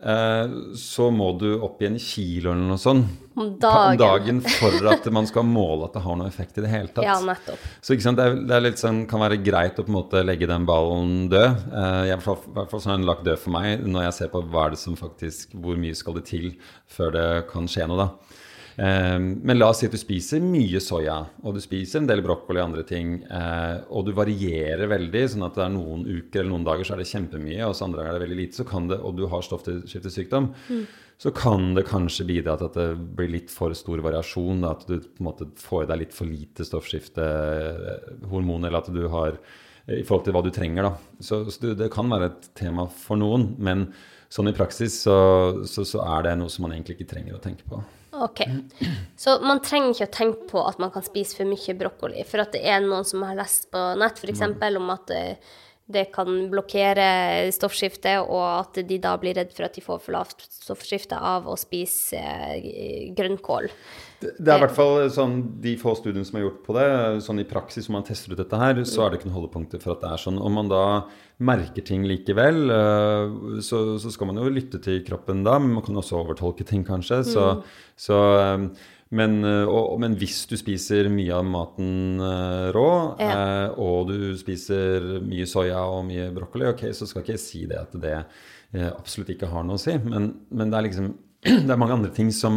[0.00, 3.98] så må du opp i en kilo eller noe sånt Om dagen.
[4.00, 7.04] dagen for at man skal måle at det har noe effekt i det hele tatt.
[7.04, 7.60] Ja, nettopp.
[7.84, 10.48] Så sant, det, er, det er sånn, kan være greit å på en måte legge
[10.48, 11.66] den ballen død.
[11.68, 14.42] Eh, jeg, I hvert fall, sånn den lagt død for meg når jeg ser på
[14.48, 16.52] hva er det som faktisk, hvor mye skal det til
[16.88, 18.06] før det kan skje noe.
[18.06, 18.39] da.
[18.80, 22.22] Eh, men la oss si at du spiser mye soya, og du spiser en del
[22.24, 26.40] brokkoli og andre ting, eh, og du varierer veldig, sånn at det er noen uker
[26.40, 28.60] eller noen dager så er det kjempemye, og så andre dager er det veldig lite,
[28.62, 30.48] så kan det, og du har stoffskiftesykdom,
[31.20, 32.88] så kan det kanskje bidra til at det
[33.18, 36.30] blir litt for stor variasjon, at du på en måte får i deg litt for
[36.30, 39.36] lite stoffskiftehormon, eller at du har
[39.90, 40.86] i forhold til hva du trenger.
[40.86, 41.20] Da.
[41.20, 43.90] Så, så det, det kan være et tema for noen, men
[44.32, 45.18] sånn i praksis så,
[45.68, 47.82] så, så er det noe som man egentlig ikke trenger å tenke på.
[48.12, 48.42] Ok.
[49.16, 52.42] Så man trenger ikke å tenke på at man kan spise for mye brokkoli, for
[52.42, 54.42] at det er noen som har lest på nett f.eks.
[54.80, 55.52] om at eh,
[55.92, 60.14] det kan blokkere stoffskiftet, og at de da blir redd for at de får for
[60.14, 63.68] lavt stoffskifte av å spise eh, grønnkål.
[64.20, 66.86] Det, det er i hvert fall sånn, De få studiene som er gjort på det,
[67.24, 69.82] sånn i praksis hvor man tester ut dette her, så er det ikke noen holdepunkter
[69.82, 70.40] for at det er sånn.
[70.40, 70.84] Om man da
[71.40, 75.86] merker ting likevel, eh, så, så skal man jo lytte til kroppen da, men man
[75.86, 77.22] kan også overtolke ting kanskje.
[77.32, 77.50] Så,
[77.98, 82.86] så, eh, men, eh, og, men hvis du spiser mye av maten eh, rå,
[83.18, 83.30] Ja.
[83.34, 87.64] eh, og du spiser mye soya og mye brokkoli, ok, så skal ikke jeg si
[87.70, 88.14] det at det
[88.94, 91.08] absolutt ikke har noe å si, men, men det er liksom
[91.66, 92.54] det er mange andre ting som,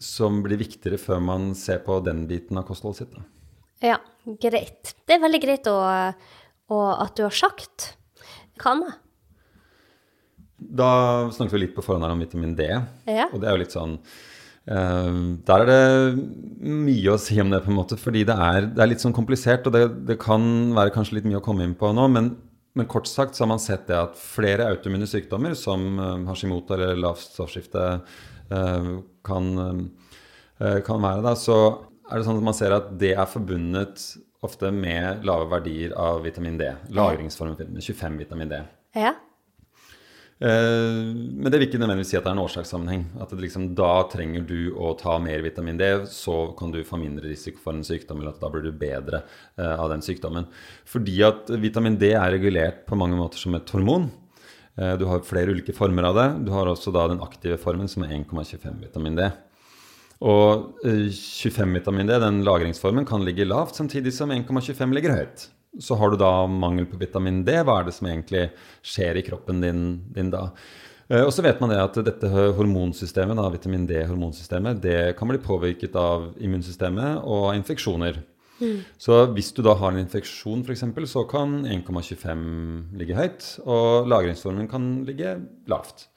[0.00, 3.12] som blir viktigere før man ser på den biten av kostholdet sitt.
[3.18, 3.24] Da.
[3.90, 3.96] Ja,
[4.40, 4.94] greit.
[5.04, 5.74] Det er veldig greit å,
[6.70, 7.90] å, at du har sagt.
[8.62, 9.00] Hva annet?
[10.60, 10.88] Da
[11.34, 12.66] snakket vi litt på forhånd her om vitamin D,
[13.10, 13.26] Ja.
[13.32, 13.98] og det er jo litt sånn
[14.66, 15.80] Der er det
[16.60, 19.16] mye å si om det, på en måte, fordi det er, det er litt sånn
[19.16, 20.44] komplisert, og det, det kan
[20.76, 22.28] være kanskje litt mye å komme inn på nå, men,
[22.78, 26.76] men kort sagt så har man sett det at flere autoimmune sykdommer, som eh, Hashimoto
[26.76, 28.90] eller lavt stoffskifte eh,
[29.26, 31.60] kan, eh, kan være, da, så
[32.10, 34.04] er det sånn at man ser at det er forbundet
[34.44, 36.70] ofte med lave verdier av vitamin D.
[36.96, 38.62] Lagringsformen 25 vitamin D.
[38.98, 39.14] Ja.
[40.40, 43.02] Eh, Men det vil ikke nødvendigvis si at det er en årsakssammenheng.
[43.20, 47.28] At liksom, da trenger du å ta mer vitamin D, så kan du få mindre
[47.28, 49.22] risiko for en sykdom, eller at da blir du bedre
[49.58, 50.48] eh, av den sykdommen.
[50.88, 54.08] Fordi at vitamin D er regulert på mange måter som et hormon.
[54.78, 56.28] Eh, Du har flere ulike former av det.
[56.48, 59.28] Du har også da den aktive formen, som er 1,25 vitamin D.
[60.24, 65.50] Og eh, 25 vitamin D, den lagringsformen, kan ligge lavt, samtidig som 1,25 ligger høyt.
[65.78, 67.52] Så har du da mangel på vitamin D.
[67.62, 68.48] Hva er det som egentlig
[68.82, 70.48] skjer i kroppen din, din da?
[71.08, 75.38] Eh, Og så vet man det at dette hormonsystemet, da, vitamin D-hormonsystemet, det kan bli
[75.38, 78.22] påvirket av immunsystemet og av infeksjoner.
[79.00, 84.68] Så hvis du da har en infeksjon f.eks., så kan 1,25 ligge høyt, og lagringsformen
[84.68, 85.38] kan ligge
[85.70, 86.08] lavt.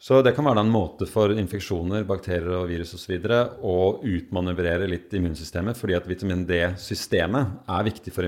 [0.00, 3.18] Så det kan være en måte for infeksjoner, bakterier og virus osv.
[3.60, 8.24] å utmanøvrere litt immunsystemet, fordi at vitamin D-systemet er viktig for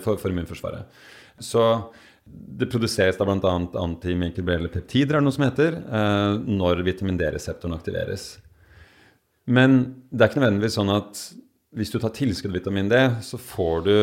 [0.00, 0.88] for, for immunforsvaret.
[1.36, 1.66] Så
[2.24, 3.52] det produseres da bl.a.
[3.82, 8.26] antimikrobielle peptider, er det noe som heter, eh, når vitamin D-reseptoren aktiveres.
[9.44, 11.22] Men det er ikke nødvendigvis sånn at
[11.76, 13.94] hvis du tar tilskudd vitamin D, så får du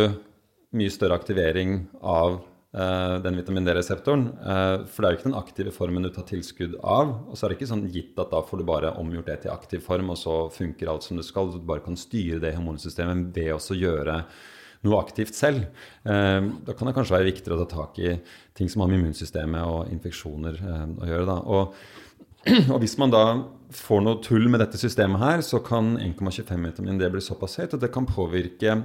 [0.78, 4.28] mye større aktivering av den vitamin D-reseptoren.
[4.30, 7.16] Eh, for det er jo ikke den aktive formen du tar tilskudd av.
[7.26, 9.54] Og så er det ikke sånn gitt at da får du bare omgjort det til
[9.56, 11.50] aktiv form, og så funker alt som det skal.
[11.50, 14.20] Du bare kan styre det hormonsystemet ved også å gjøre
[14.86, 15.66] noe aktivt selv.
[16.06, 18.14] Eh, da kan det kanskje være viktigere å ta tak i
[18.56, 21.26] ting som har med immunsystemet og infeksjoner eh, å gjøre.
[21.32, 21.40] da.
[21.50, 21.74] Og
[22.74, 23.24] og hvis man da
[23.76, 27.76] får noe tull med dette systemet her, så kan 1,25 vitamin D bli såpass høyt
[27.76, 28.78] at det kan påvirke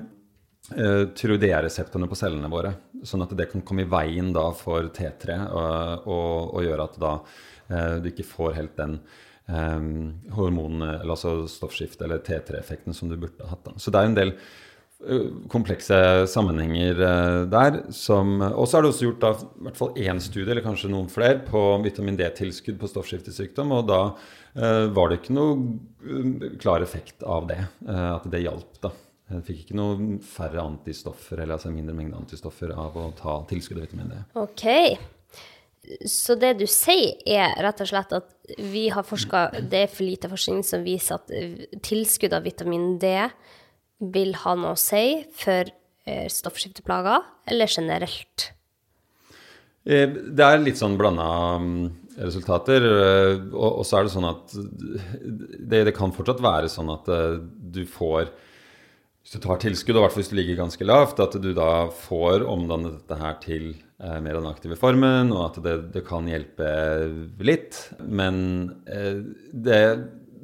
[0.72, 2.72] eh, tyroidereseptorene på cellene våre.
[3.04, 6.98] Sånn at det kan komme i veien da for T3 og, og, og gjøre at
[7.02, 7.14] da
[7.68, 8.98] eh, du ikke får helt den
[9.46, 13.64] um, hormon, eller altså stoffskiftet eller T3-effekten som du burde hatt.
[13.66, 13.74] da.
[13.76, 15.98] Så det er en del eh, komplekse
[16.30, 17.80] sammenhenger eh, der.
[17.84, 21.10] Og så er det også gjort da, i hvert fall én studie, eller kanskje noen
[21.12, 23.74] flere, på vitamin D-tilskudd på stoffskiftesykdom.
[23.76, 24.02] Og da
[24.56, 25.58] eh, var det ikke noe
[26.08, 27.60] eh, klar effekt av det.
[27.88, 28.94] eh, at det hjalp, da.
[29.32, 33.78] Jeg fikk ikke noe færre antistoffer, eller altså mindre mengde antistoffer av å ta tilskudd
[33.80, 34.18] av vitamin D.
[34.36, 34.64] Ok.
[36.08, 38.30] Så det du sier, er rett og slett at
[38.72, 42.94] vi har forska Det er for lite forskning som viser at eh, tilskudd av vitamin
[43.00, 43.10] D
[44.14, 48.50] vil ha noe å si for eh, stoffskifteplager, eller generelt?
[49.84, 51.28] Eh, Det er litt sånn blanda
[52.20, 52.84] resultater.
[52.88, 57.08] eh, Og, så er det sånn at det, det kan fortsatt være sånn at
[57.74, 58.32] du får
[59.24, 61.50] Hvis du tar tilskudd, og i hvert fall hvis du ligger ganske lavt, at du
[61.56, 61.68] da
[62.04, 66.02] får omdannet dette her til eh, mer av den aktive formen, og at det, det
[66.04, 66.66] kan hjelpe
[67.40, 67.78] litt.
[68.04, 68.36] Men
[68.84, 69.22] eh,
[69.56, 69.80] det,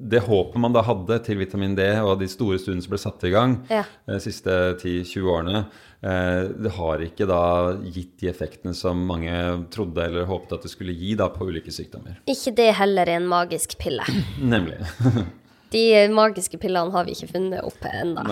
[0.00, 3.26] det håpet man da hadde til vitamin D, og de store studiene som ble satt
[3.28, 3.82] i gang Ja.
[4.08, 5.60] de siste 10-20 årene,
[6.00, 7.42] eh, det har ikke da
[7.84, 9.34] gitt de effektene som mange
[9.76, 12.16] trodde eller håpet at det skulle gi da på ulike sykdommer.
[12.32, 14.08] Ikke det heller i en magisk pille.
[14.40, 14.80] Nemlig.
[15.70, 18.24] De magiske pillene har vi ikke funnet opp ennå.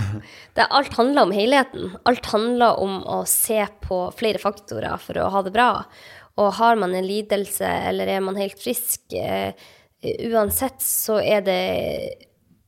[0.56, 1.92] Det, alt handler om helheten.
[2.08, 5.70] Alt handler om å se på flere faktorer for å ha det bra.
[6.40, 9.54] Og har man en lidelse, eller er man helt frisk, uh,
[10.30, 11.62] uansett så er det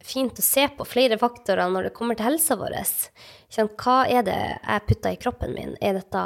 [0.02, 2.78] fint å se på flere faktorer når det kommer til helsa vår.
[3.52, 3.66] Ikke?
[3.84, 5.74] Hva er det jeg putter i kroppen min?
[5.84, 6.22] Er dette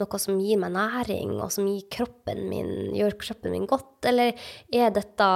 [0.00, 3.98] noe som gir meg næring, og som gir kroppen min, gjør kroppen min godt?
[4.08, 4.32] Eller
[4.72, 5.28] er dette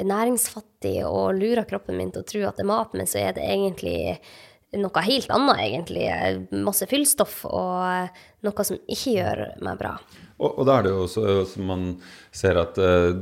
[0.00, 3.36] næringsfattig og lurer kroppen min til å tro at det er mat, men så er
[3.36, 4.16] det egentlig
[4.80, 6.06] noe helt annet, egentlig.
[6.64, 9.96] Masse fyllstoff og noe som ikke gjør meg bra.
[10.42, 11.84] Og, og da er det jo også som man
[12.34, 13.12] ser at eh,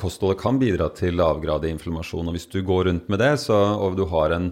[0.00, 2.26] kostholdet kan bidra til lavgradig inflammasjon.
[2.26, 4.50] Og hvis du går rundt med det, så, og du har en,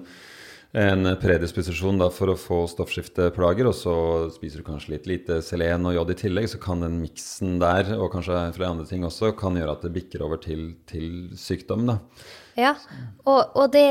[0.74, 3.94] en predisposisjon da, for å få stoffskifteplager, og så
[4.34, 7.92] spiser du kanskje litt lite selen og jod i tillegg, så kan den miksen der,
[7.94, 11.86] og kanskje flere andre ting også, kan gjøre at det bikker over til, til sykdom.
[11.92, 12.00] da.
[12.58, 12.74] Ja,
[13.22, 13.86] og, og det,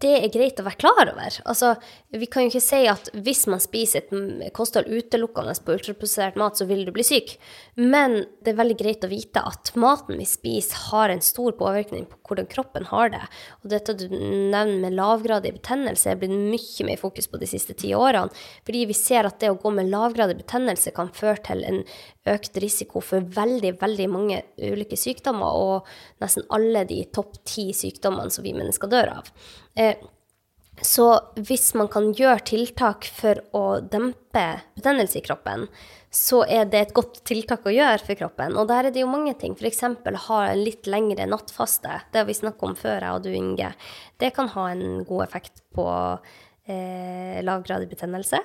[0.00, 1.34] det er greit å være klar over.
[1.44, 1.74] Altså,
[2.16, 6.56] vi kan jo ikke si at hvis man spiser et kosthold utelukkende på ultraprosessert mat,
[6.56, 7.34] så vil du bli syk.
[7.76, 12.08] Men det er veldig greit å vite at maten vi spiser, har en stor påvirkning
[12.08, 13.22] på hvordan kroppen har det.
[13.60, 17.76] Og dette du nevner med lavgradig betennelse, er blitt mye mer fokus på de siste
[17.76, 18.32] ti årene.
[18.64, 21.82] Fordi vi ser at det å gå med lavgradig betennelse kan føre til en
[22.30, 28.32] økt risiko for veldig, veldig mange ulike sykdommer, og nesten alle de topp ti sykdommene
[28.32, 29.34] som vi mennesker dør av.
[29.80, 29.89] Eh,
[30.80, 31.06] så
[31.36, 34.44] hvis man kan gjøre tiltak for å dempe
[34.78, 35.66] betennelse i kroppen,
[36.10, 38.56] så er det et godt tiltak å gjøre for kroppen.
[38.58, 39.54] Og der er det jo mange ting.
[39.54, 39.84] F.eks.
[40.26, 42.00] ha en litt lengre nattfaste.
[42.10, 43.72] Det har vi snakket om før, jeg og du, Inge.
[44.18, 45.86] Det kan ha en god effekt på
[46.66, 48.42] eh, lavgradig betennelse.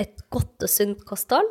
[0.00, 1.50] Et godt og sunt kosthold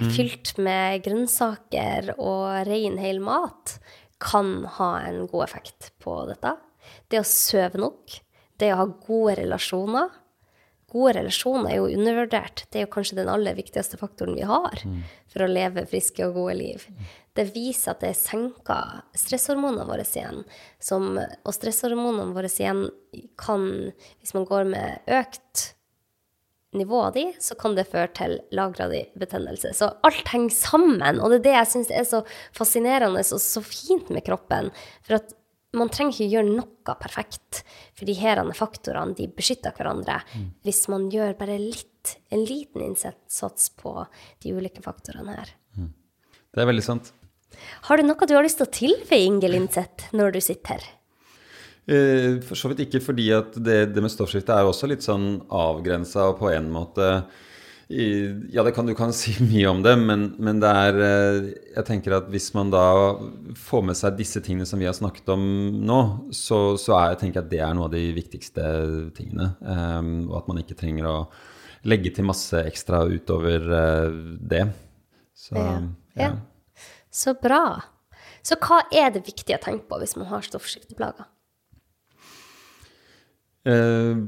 [0.00, 0.10] mm.
[0.16, 3.78] fylt med grønnsaker og ren, hel mat
[4.22, 6.54] kan ha en god effekt på dette.
[7.10, 8.20] Det å sove nok,
[8.62, 10.12] det å ha gode relasjoner.
[10.92, 12.66] Gode relasjoner er jo undervurdert.
[12.68, 14.98] Det er jo kanskje den aller viktigste faktoren vi har mm.
[15.32, 16.84] for å leve friske og gode liv.
[17.32, 20.42] Det viser at det senker stresshormonene våre igjen.
[20.82, 22.84] Som, og stresshormonene våre igjen
[23.40, 23.68] kan,
[24.20, 25.70] hvis man går med økt
[26.76, 29.72] nivå av de, så kan det føre til lavgradig betennelse.
[29.76, 32.22] Så alt henger sammen, og det er det jeg syns er så
[32.56, 34.70] fascinerende og så fint med kroppen.
[35.04, 35.32] For at
[35.76, 37.62] man trenger ikke gjøre noe perfekt,
[37.96, 40.20] for de her faktorene de beskytter hverandre.
[40.36, 40.46] Mm.
[40.66, 43.94] Hvis man gjør bare litt, en liten innsats på
[44.42, 45.52] de ulike faktorene her.
[45.78, 45.92] Mm.
[46.52, 47.12] Det er veldig sant.
[47.88, 50.90] Har du noe du har lyst til å tilføye, Inge Lindseth, når du sitter her?
[51.86, 56.28] Eh, for så vidt ikke, fordi det, det med stoffskifte er også litt sånn avgrensa
[56.38, 57.08] på en måte
[57.92, 61.86] ja, det kan, du kan si mye om det, men, men, det er eh, Jeg
[61.88, 62.84] tenker at hvis man da
[63.58, 65.42] får med seg disse tingene som vi har snakket om
[65.84, 66.00] nå,
[66.34, 68.64] så, så er, jeg tenker at det er noe av de viktigste
[69.16, 69.52] tingene.
[69.60, 71.16] Um, og at man ikke trenger å
[71.88, 74.66] legge til masse ekstra utover uh, det.
[75.34, 75.78] Så, ja.
[76.20, 76.32] ja.
[77.12, 77.64] Så bra.
[78.42, 81.28] Så hva er det viktig å tenke på hvis man har stoffskifteplager?
[83.62, 84.26] Uh,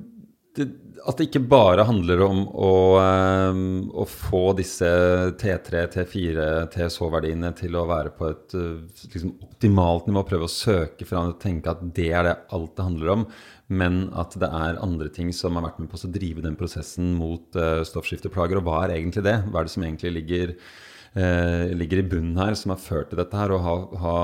[0.54, 0.66] det,
[1.04, 2.74] at det ikke bare handler om å,
[3.50, 4.86] um, å få disse
[5.40, 11.08] T3, T4, TSH-verdiene til å være på et uh, liksom, optimalt nivå, prøve å søke
[11.08, 13.26] fra og tenke at det er det alt det handler om,
[13.74, 17.12] men at det er andre ting som har vært med på å drive den prosessen
[17.18, 18.60] mot uh, stoffskifteplager.
[18.60, 19.40] Og hva er egentlig det?
[19.48, 20.56] Hva er det som egentlig ligger
[21.14, 24.18] eh, ligger i bunnen her, som har ført til dette her, og ha, ha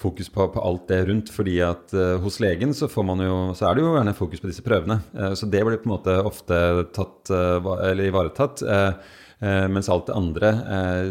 [0.00, 1.32] fokus på, på, alt det rundt.
[1.32, 4.66] fordi at eh, hos legen så, jo, så, er det jo gjerne fokus på disse
[4.66, 5.00] prøvene.
[5.14, 6.60] Eh, så det blir på en måte ofte
[6.96, 8.62] tatt, eh, eller ivaretatt.
[8.62, 10.52] Eh, eh, mens alt det andre,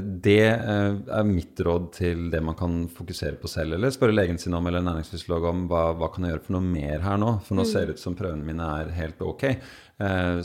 [0.01, 3.77] det er mitt råd til det man kan fokusere på selv.
[3.77, 6.69] Eller spørre legen sin om, eller næringsfysiolog om hva, hva kan jeg gjøre for noe
[6.69, 7.35] mer her nå?
[7.45, 7.71] For nå mm.
[7.71, 9.49] ser det ut som prøvene mine er helt ok.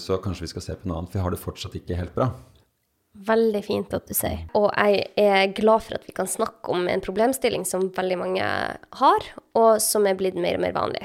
[0.03, 2.17] Så kanskje vi skal se på noe annet, for jeg har det fortsatt ikke helt
[2.17, 2.33] bra.
[3.15, 4.41] Veldig fint at du sier.
[4.59, 8.49] Og jeg er glad for at vi kan snakke om en problemstilling som veldig mange
[9.01, 11.05] har, og som er blitt mer og mer vanlig.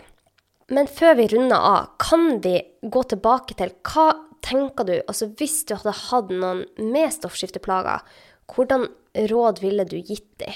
[0.74, 4.10] Men før vi runder av, kan vi gå tilbake til hva
[4.46, 8.06] tenker du Altså hvis du hadde hatt noen med stoffskifteplager,
[8.50, 8.88] hvordan
[9.30, 10.54] råd ville du gitt dem?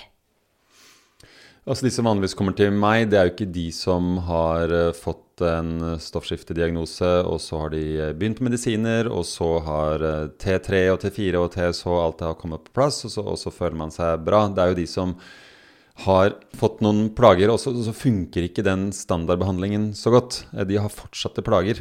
[1.64, 4.90] Altså De som vanligvis kommer til meg, det er jo ikke de som har uh,
[4.92, 10.28] fått en stoffskiftediagnose, og så har de eh, begynt med medisiner, og så har uh,
[10.40, 13.54] T3 og T4 og TSH alt det har kommet på plass, og så, og så,
[13.56, 14.44] føler man seg bra.
[14.52, 15.16] Det er jo de som
[16.04, 20.44] har fått noen plager, og så, funker ikke den standardbehandlingen så godt.
[20.68, 21.80] De har fortsatte plager,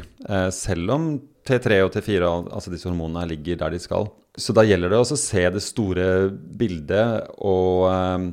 [0.53, 1.07] selv om
[1.43, 4.11] T3 og T4, altså disse hormonene, ligger der de skal.
[4.37, 8.29] Så da gjelder det å se det store bildet og Eh,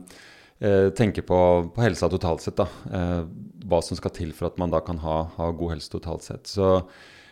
[0.96, 1.38] tenke på,
[1.74, 2.56] på, helsa totalt sett.
[2.60, 3.22] da, eh,
[3.70, 6.50] Hva som skal til for at man da kan ha, ha god helse totalt sett.
[6.50, 6.68] Så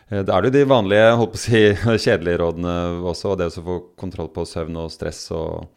[0.09, 1.61] eh, da er det jo de vanlige holdt på å si,
[2.07, 2.75] kjedelige rådene
[3.05, 3.33] også.
[3.33, 5.69] og Det å få kontroll på søvn og stress og,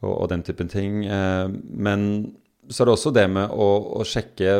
[0.00, 1.04] og, og den typen ting.
[1.04, 2.10] Men
[2.68, 3.70] så er det også det med å,
[4.00, 4.58] å, sjekke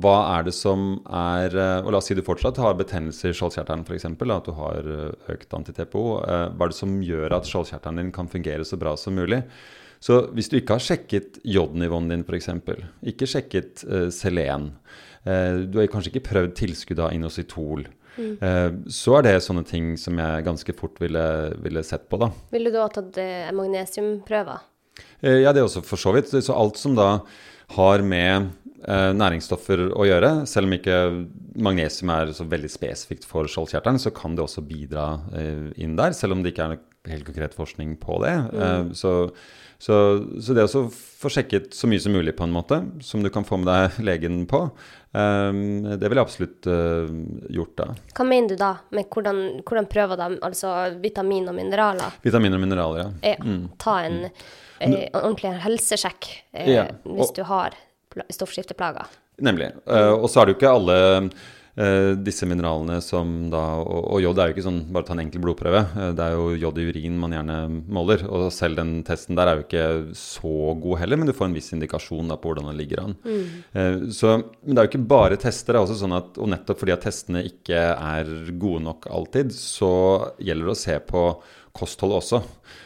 [0.00, 1.52] hva er det som er
[1.84, 4.06] og La oss si du fortsatt har betennelse i skjoldkjertelen f.eks.
[4.08, 4.86] At du har
[5.34, 6.04] økt anti-TPO.
[6.24, 9.42] Hva er det som gjør at skjoldkjertelen din kan fungere så bra som mulig?
[10.04, 12.50] Så hvis du ikke har sjekket jodnivåen din, f.eks.,
[13.08, 14.72] ikke sjekket uh, selen,
[15.24, 17.86] uh, du har kanskje ikke prøvd tilskudd av inositol,
[18.18, 18.34] mm.
[18.42, 21.24] uh, så er det sånne ting som jeg ganske fort ville,
[21.64, 22.20] ville sett på.
[22.20, 22.28] da.
[22.52, 23.20] Ville du da tatt
[23.56, 24.70] magnesiumprøver?
[25.24, 26.28] ja, det er også for så vidt.
[26.30, 27.08] Så alt som da
[27.74, 28.52] har med
[28.84, 30.28] næringsstoffer å gjøre.
[30.46, 30.98] Selv om ikke
[31.64, 35.08] magnesium er så veldig spesifikt for skjoldkjertelen, så kan det også bidra
[35.80, 36.78] inn der, selv om det ikke er
[37.10, 38.36] helt konkret forskning på det.
[38.52, 38.92] Mm.
[39.00, 39.16] Så,
[39.78, 39.98] så,
[40.40, 43.46] så, det å få sjekket så mye som mulig på en måte, som du kan
[43.46, 44.66] få med deg legen på,
[45.14, 46.66] det ville jeg absolutt
[47.54, 47.84] gjort da.
[48.18, 52.16] Hva mener du da med hvordan, hvordan prøver de altså vitamin og mineraler?
[52.24, 53.36] Vitamin og mineraler, ja.
[53.38, 53.68] Mm.
[53.78, 57.76] Ta en mm eh, ordentlig helsesjekk eh, og, hvis du har
[58.32, 59.10] stoffskifteplager.
[59.42, 59.72] Nemlig.
[59.90, 64.18] Uh, og så er det jo ikke alle uh, disse mineralene som da og, og,
[64.22, 65.80] jod er jo ikke sånn bare ta en enkel blodprøve.
[65.96, 67.56] Uh, det er jo jod i urin man gjerne
[67.96, 68.22] måler.
[68.28, 71.56] Og selv den testen der er jo ikke så god heller, men du får en
[71.58, 73.16] viss indikasjon da på hvordan den ligger an.
[73.24, 74.06] Mm.
[74.14, 75.74] så, men det er jo ikke bare tester.
[75.74, 79.52] det er også sånn at, Og nettopp fordi at testene ikke er gode nok alltid,
[79.56, 79.92] så
[80.38, 81.26] gjelder det å se på
[81.74, 82.38] kosthold også.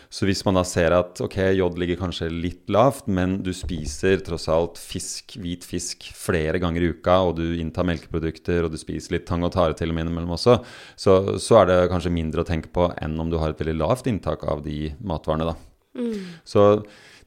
[0.08, 4.22] Så hvis man da ser at ok, jod ligger kanskje litt lavt, men du spiser
[4.24, 8.78] tross alt fisk, hvit fisk flere ganger i uka, og du inntar melkeprodukter, og du
[8.80, 10.56] spiser litt tang og tare til og med innimellom også,
[10.96, 13.76] så, så, er det kanskje mindre å tenke på enn om du har et veldig
[13.82, 15.58] lavt inntak av de matvarene, da.
[15.98, 16.16] Mm.
[16.48, 16.64] Så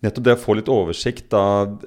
[0.01, 1.43] nettopp det å få litt oversikt da,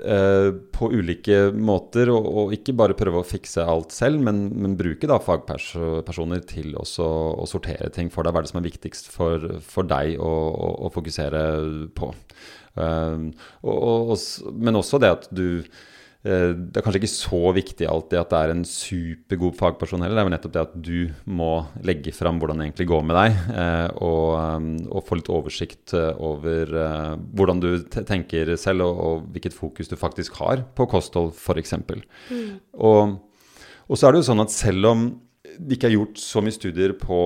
[0.07, 4.77] eh, på ulike måter, og, og, ikke bare prøve å fikse alt selv, men, men
[4.79, 7.09] bruke da fagpersoner til også
[7.43, 8.35] å sortere ting for deg.
[8.35, 11.43] Hva er det som er viktigst for, for deg å, å, å, fokusere
[11.99, 12.13] på?
[12.75, 13.31] Uh,
[13.71, 14.15] og,
[14.59, 15.93] men også det at du Eh,
[16.25, 20.17] det er kanskje ikke så viktig alltid at det er en supergod fagperson heller.
[20.17, 21.51] Det er jo nettopp det at du må
[21.85, 25.93] legge fram hvordan det egentlig går med deg, eh, og, um, og få litt oversikt
[25.99, 26.73] eh, over
[27.37, 31.77] hvordan du tenker selv, og, og, hvilket fokus du faktisk har på kosthold, f.eks.
[31.85, 32.57] Mm.
[32.73, 33.19] Og,
[33.85, 35.07] og så er det jo sånn at selv om
[35.59, 37.19] det ikke er gjort så mye studier på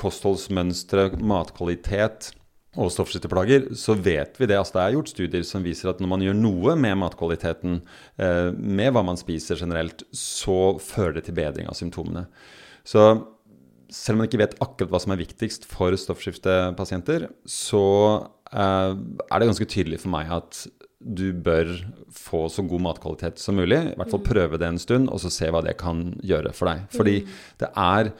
[0.00, 2.30] kostholdsmønstre, matkvalitet,
[2.78, 4.58] og stoffskifteplager, så vet vi det.
[4.58, 7.80] Altså det er gjort studier som viser at når man gjør noe med matkvaliteten,
[8.22, 12.28] eh, med hva man spiser generelt, så fører det til bedring av symptomene.
[12.86, 13.02] Så
[13.90, 17.86] selv om man ikke vet akkurat hva som er viktigst for stoffskiftepasienter, så
[18.54, 20.66] eh, er det ganske tydelig for meg at
[21.00, 21.72] du bør
[22.12, 23.78] få så god matkvalitet som mulig.
[23.80, 24.28] I hvert fall mm.
[24.30, 26.84] prøve det en stund, og så se hva det kan gjøre for deg.
[26.92, 27.38] Fordi mm.
[27.62, 28.12] det er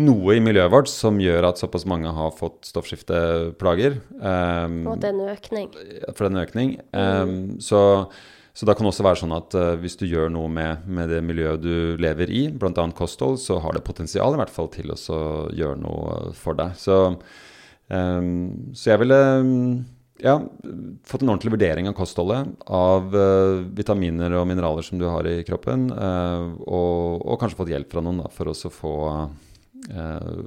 [0.00, 4.00] noe i miljøet vårt som gjør at såpass mange har fått stoffskifteplager.
[4.16, 5.70] Um, og det er en økning.
[6.10, 6.74] For det er en økning.
[6.96, 7.82] Um, så,
[8.56, 11.12] så da kan det også være sånn at uh, hvis du gjør noe med, med,
[11.12, 12.88] det miljøet du lever i, bl.a.
[12.96, 15.22] kosthold, så har det potensial i hvert fall til å
[15.56, 16.76] gjøre noe for deg.
[16.80, 17.00] Så,
[17.88, 18.34] um,
[18.76, 19.22] så jeg ville
[20.20, 20.34] ja,
[21.08, 25.40] fått en ordentlig vurdering av kostholdet, av uh, vitaminer og mineraler som du har i
[25.48, 28.96] kroppen, uh, og, og, kanskje fått hjelp fra noen da, for å få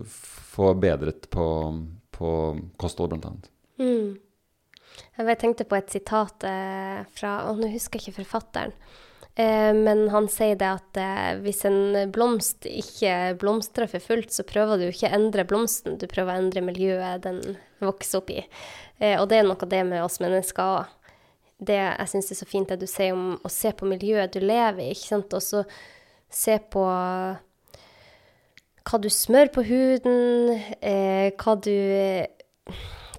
[0.06, 1.48] få bedret på,
[2.14, 2.30] på
[2.78, 3.32] kosthold, bl.a.
[3.82, 4.20] Mm.
[5.18, 8.74] Jeg tenkte på et sitat eh, fra og Nå husker jeg ikke forfatteren.
[9.36, 14.46] Eh, men han sier det at eh, hvis en blomst ikke blomstrer for fullt, så
[14.46, 17.42] prøver du ikke å endre blomsten, du prøver å endre miljøet den
[17.82, 18.44] vokser opp i.
[19.00, 21.00] Eh, og det er noe av det med oss mennesker òg.
[21.64, 24.42] Det jeg syns er så fint, det du sier om å se på miljøet du
[24.44, 25.64] lever i, ikke sant, og så
[26.34, 26.84] se på
[28.90, 30.54] hva du smør på huden,
[30.84, 31.76] eh, hva, du,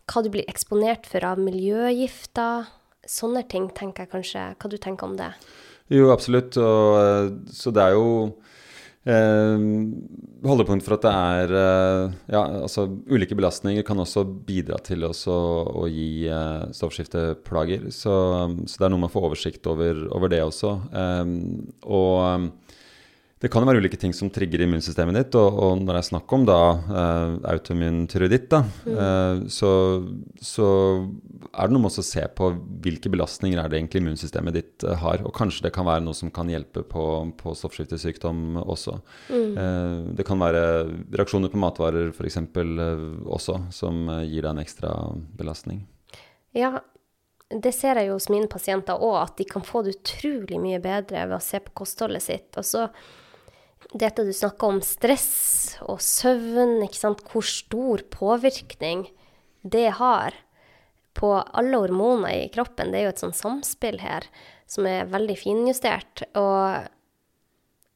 [0.04, 2.68] hva du blir eksponert for av miljøgifter.
[3.08, 4.48] Sånne ting tenker jeg kanskje.
[4.60, 5.32] Hva du tenker om det?
[5.92, 6.56] Jo, absolutt.
[6.60, 8.06] Og, eh, så det er jo
[9.08, 9.64] eh,
[10.48, 15.34] holdepunkt for at det er eh, Ja, altså ulike belastninger kan også bidra til også,
[15.80, 17.88] å gi eh, stoffskifteplager.
[17.92, 18.14] Så,
[18.64, 20.76] så, det er noe med å få oversikt over, over det også.
[20.92, 21.34] Eh,
[21.88, 22.52] og
[23.45, 25.34] det kan jo være ulike ting som trigger immunsystemet ditt.
[25.36, 28.95] Og, og når det er snakk om da uh, autoimmun tyroiditt, da, mm.
[28.97, 29.72] uh, så,
[30.40, 30.68] så,
[31.53, 32.49] er det noe med å se på
[32.86, 35.20] hvilke belastninger er det egentlig immunsystemet ditt uh, har.
[35.28, 37.05] Og kanskje det kan være noe som kan hjelpe på,
[37.36, 38.97] på stoffskiftesykdom også.
[39.28, 40.14] Mm.
[40.16, 40.62] det kan være
[41.12, 42.38] reaksjoner på matvarer f.eks.
[42.40, 44.95] også, som gir deg en ekstra
[45.36, 45.82] belastning.
[46.57, 46.78] Ja,
[47.51, 50.80] det ser jeg jo hos mine pasienter òg, at de kan få det utrolig mye
[50.82, 52.51] bedre ved å se på kostholdet sitt.
[52.61, 52.86] Og så
[53.93, 59.07] dette du snakker om, stress og søvn, ikke sant, hvor stor påvirkning
[59.64, 60.37] det har
[61.14, 62.91] på alle hormoner i kroppen.
[62.91, 64.26] Det er jo et sånn samspill her
[64.70, 66.24] som er veldig finjustert.
[66.39, 66.85] Og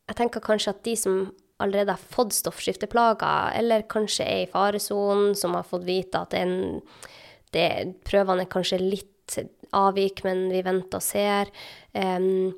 [0.09, 1.21] jeg tenker kanskje at de som
[1.59, 6.79] allerede har fått stoffskifteplager, eller kanskje er i faresonen, som har fått vite at en,
[7.57, 7.69] det,
[8.07, 9.39] prøvene er kanskje litt
[9.77, 11.51] avvik, men vi venter og ser
[11.93, 12.55] um,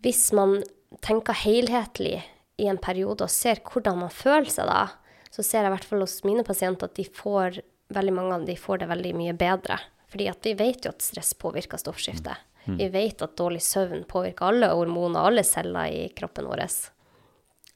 [0.00, 0.60] Hvis man
[1.06, 2.18] tenker helhetlig
[2.60, 4.88] i en periode og ser hvordan man føler seg da,
[5.30, 7.60] så ser jeg i hvert fall hos mine pasienter at de får,
[7.94, 9.78] veldig mange av de får det veldig mye bedre.
[10.10, 12.44] Fordi at vi vet jo at stress påvirker stoffskiftet.
[12.66, 16.64] Vi vet at dårlig søvn påvirker alle hormoner, alle celler i kroppen vår.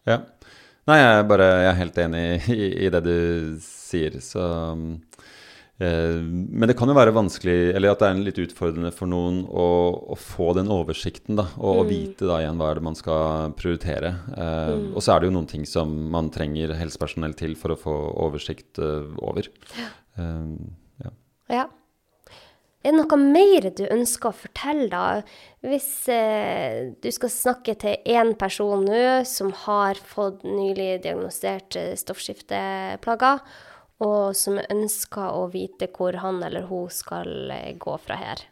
[0.09, 0.17] Ja.
[0.89, 3.17] Nei, jeg er bare jeg er helt enig i, i det du
[3.63, 5.29] sier, så eh,
[5.81, 9.67] Men det kan jo være vanskelig, eller at det er litt utfordrende for noen å,
[10.13, 11.47] å få den oversikten, da.
[11.57, 14.13] Og å vite da igjen hva er det man skal prioritere.
[14.37, 17.81] Eh, Og så er det jo noen ting som man trenger helsepersonell til for å
[17.81, 19.49] få oversikt uh, over.
[20.21, 20.59] Uh,
[21.01, 21.15] ja.
[21.49, 21.67] Ja.
[22.81, 25.21] Er det noe mer du ønsker å fortelle, da?
[25.61, 31.91] Hvis eh, du skal snakke til én person nå som har fått nylig diagnostisert eh,
[32.01, 33.43] stoffskifteplager,
[34.01, 38.47] og som ønsker å vite hvor han eller hun skal eh, gå fra her.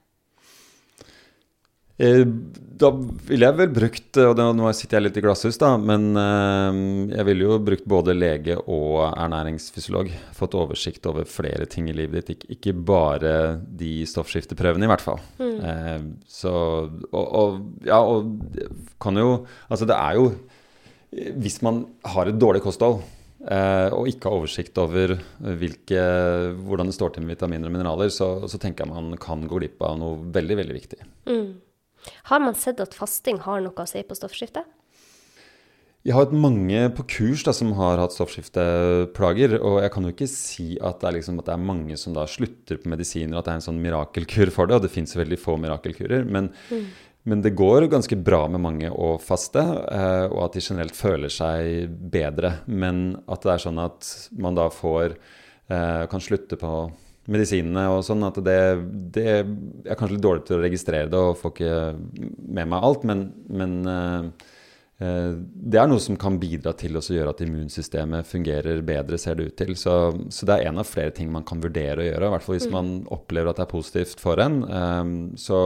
[1.99, 2.23] Eh,
[2.79, 2.93] Da
[3.27, 6.79] ville jeg vel brukt og Nå sitter jeg litt i glasshus, da, men eh,
[7.17, 10.13] jeg ville jo brukt både lege og ernæringsfysiolog.
[10.37, 13.35] Fått oversikt over flere ting i livet ditt, ikke, ikke bare
[13.81, 15.19] de stoffskifteprøvene, i hvert fall.
[15.43, 16.13] Mm.
[16.31, 16.53] så
[16.87, 18.29] og, og ja, og
[19.03, 19.31] kan jo
[19.67, 20.29] Altså, det er jo
[21.43, 23.01] Hvis man har et dårlig kosthold
[23.51, 25.17] eh, og ikke har oversikt over
[25.61, 26.03] hvilke,
[26.65, 29.63] hvordan det står til med vitaminer og mineraler, så, så tenker jeg man kan gå
[29.63, 31.01] glipp av noe veldig, veldig viktig.
[32.31, 34.69] Har man sett at fasting har noe å si på stoffskiftet?
[36.07, 40.13] Jeg har hatt mange på kurs da, som har hatt stoffskifteplager, og jeg kan jo
[40.15, 43.35] ikke si at det, er liksom, at det er mange som da slutter på medisiner,
[43.37, 46.23] at det er en sånn mirakelkur for det, og det fins veldig få mirakelkurer.
[46.25, 46.53] Men,
[47.29, 51.33] men det går ganske bra med mange å faste, eh, og at de generelt føler
[51.33, 52.55] seg bedre.
[52.67, 54.09] Men at det er sånn at
[54.41, 56.73] man da får eh, kan slutte på
[57.29, 58.61] medisinene og sånn, at det,
[59.13, 61.81] det Jeg er kanskje litt dårlig til å registrere det og får ikke
[62.57, 64.31] med meg alt, men, men eh,
[64.97, 69.51] Det er noe som kan bidra til å gjøre at immunsystemet fungerer bedre, ser det
[69.51, 69.77] ut til.
[69.77, 69.99] Så,
[70.33, 72.57] så det er en av flere ting man kan vurdere å gjøre, i hvert fall
[72.57, 74.63] hvis man opplever at det er positivt for en.
[75.37, 75.61] Så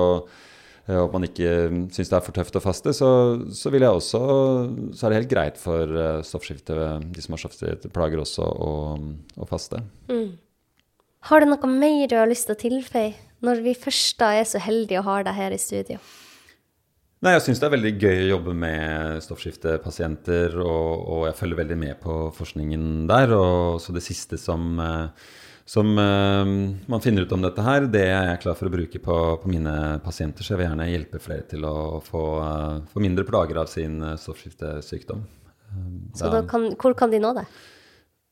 [0.87, 1.51] eh, og man ikke
[1.95, 3.11] syns det er for tøft å faste, så,
[3.55, 4.23] så vil jeg også
[4.97, 8.73] Så er det helt greit for eh, stoffskifte, de som har stoffskifteplager også, å,
[9.39, 9.83] å faste.
[11.29, 13.15] Har du noe mer du har lyst til å tilføye,
[13.47, 16.03] når vi først da er så heldige å ha deg her i studio?
[17.23, 21.61] Nei, jeg syns det er veldig gøy å jobbe med stoffskiftepasienter, og, og jeg følger
[21.61, 23.35] veldig med på forskningen der.
[23.37, 25.29] Og så det siste som, eh,
[25.73, 26.45] som uh,
[26.87, 29.49] man finner ut om dette her, det er jeg klar for å bruke på, på
[29.49, 30.45] mine pasienter.
[30.45, 33.95] Så jeg vil gjerne hjelpe flere til å få, uh, få mindre plager av sin
[34.05, 35.23] uh, stoffskiftesykdom.
[35.71, 35.87] Eh,
[36.19, 37.47] Så da kan, hvor kan de nå det?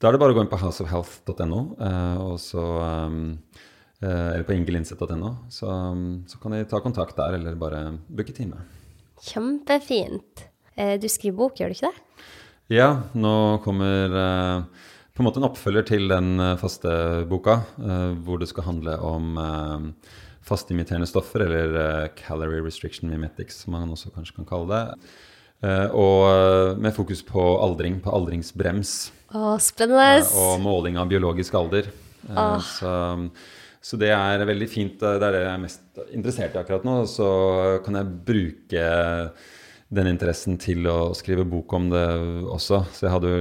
[0.00, 1.58] da er det bare å gå inn på houseofhealth.no,
[2.24, 3.18] og så um,
[4.00, 5.32] eller på ingelinset.no.
[5.52, 8.62] Så, um, så kan de ta kontakt der, eller bare booke time.
[9.20, 10.46] Kjempefint.
[10.72, 12.24] Du skriver bok, gjør du ikke det?
[12.72, 14.16] Ja, nå kommer
[15.20, 16.90] på en måte en oppfølger til den eh, faste
[17.28, 20.14] boka, eh, hvor det skal handle om eh,
[20.48, 25.10] fasteimiterende stoffer, eller calorie restriction mimetics, som man også kanskje kan kalle det.
[25.92, 28.94] Og med fokus på aldring, på aldringsbrems.
[29.36, 30.22] Åh, spennende.
[30.40, 31.90] og måling av biologisk alder.
[32.64, 32.94] Så,
[33.84, 34.96] så det er veldig fint.
[34.96, 36.96] Det er det jeg er mest interessert i akkurat nå.
[37.04, 37.28] Så
[37.84, 38.86] kan jeg bruke
[39.90, 42.04] den interessen til å skrive bok om det
[42.46, 42.84] også.
[42.94, 43.40] Så jeg hadde jo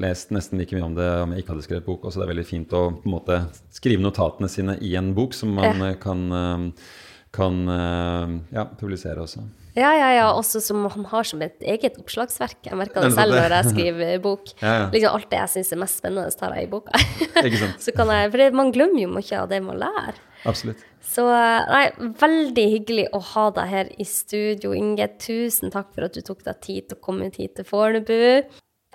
[0.00, 2.06] lest nesten like mye om det om jeg ikke hadde skrevet bok.
[2.08, 3.42] Så det er veldig fint å på en måte
[3.76, 5.92] skrive notatene sine i en bok som man ja.
[6.00, 6.94] kan, eh,
[7.36, 9.44] kan eh, ja, publisere også.
[9.78, 10.30] Ja, ja, ja.
[10.32, 12.62] Også som han har som et eget oppslagsverk.
[12.64, 14.54] Jeg merker det selv når jeg skriver bok.
[14.62, 14.86] Ja, ja.
[14.94, 17.04] Liksom Alt det jeg syns er mest spennende, tar jeg i boka.
[17.44, 17.76] Ikke sant?
[17.84, 20.24] Så kan jeg, for man glemmer jo mye av det man lærer.
[20.46, 20.84] Absolutt.
[21.02, 21.88] Så nei,
[22.20, 25.08] veldig hyggelig å ha deg her i studio, Inge.
[25.22, 28.44] Tusen takk for at du tok deg tid til å komme hit til Fornebu.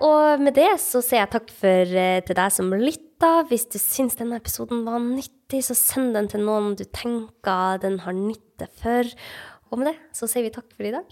[0.04, 3.46] Og med det så sier jeg takk for, eh, til deg som lytta.
[3.50, 8.00] Hvis du syns denne episoden var nyttig, så send den til noen du tenker den
[8.00, 9.04] har nytte for.
[9.72, 11.06] Og med det så sier vi takk for i dag.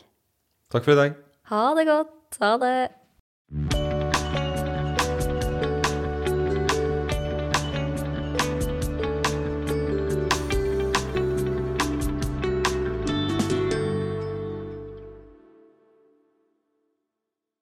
[0.72, 1.16] Takk for i dag.
[1.52, 2.42] Ha det godt.
[2.42, 3.81] Ha det.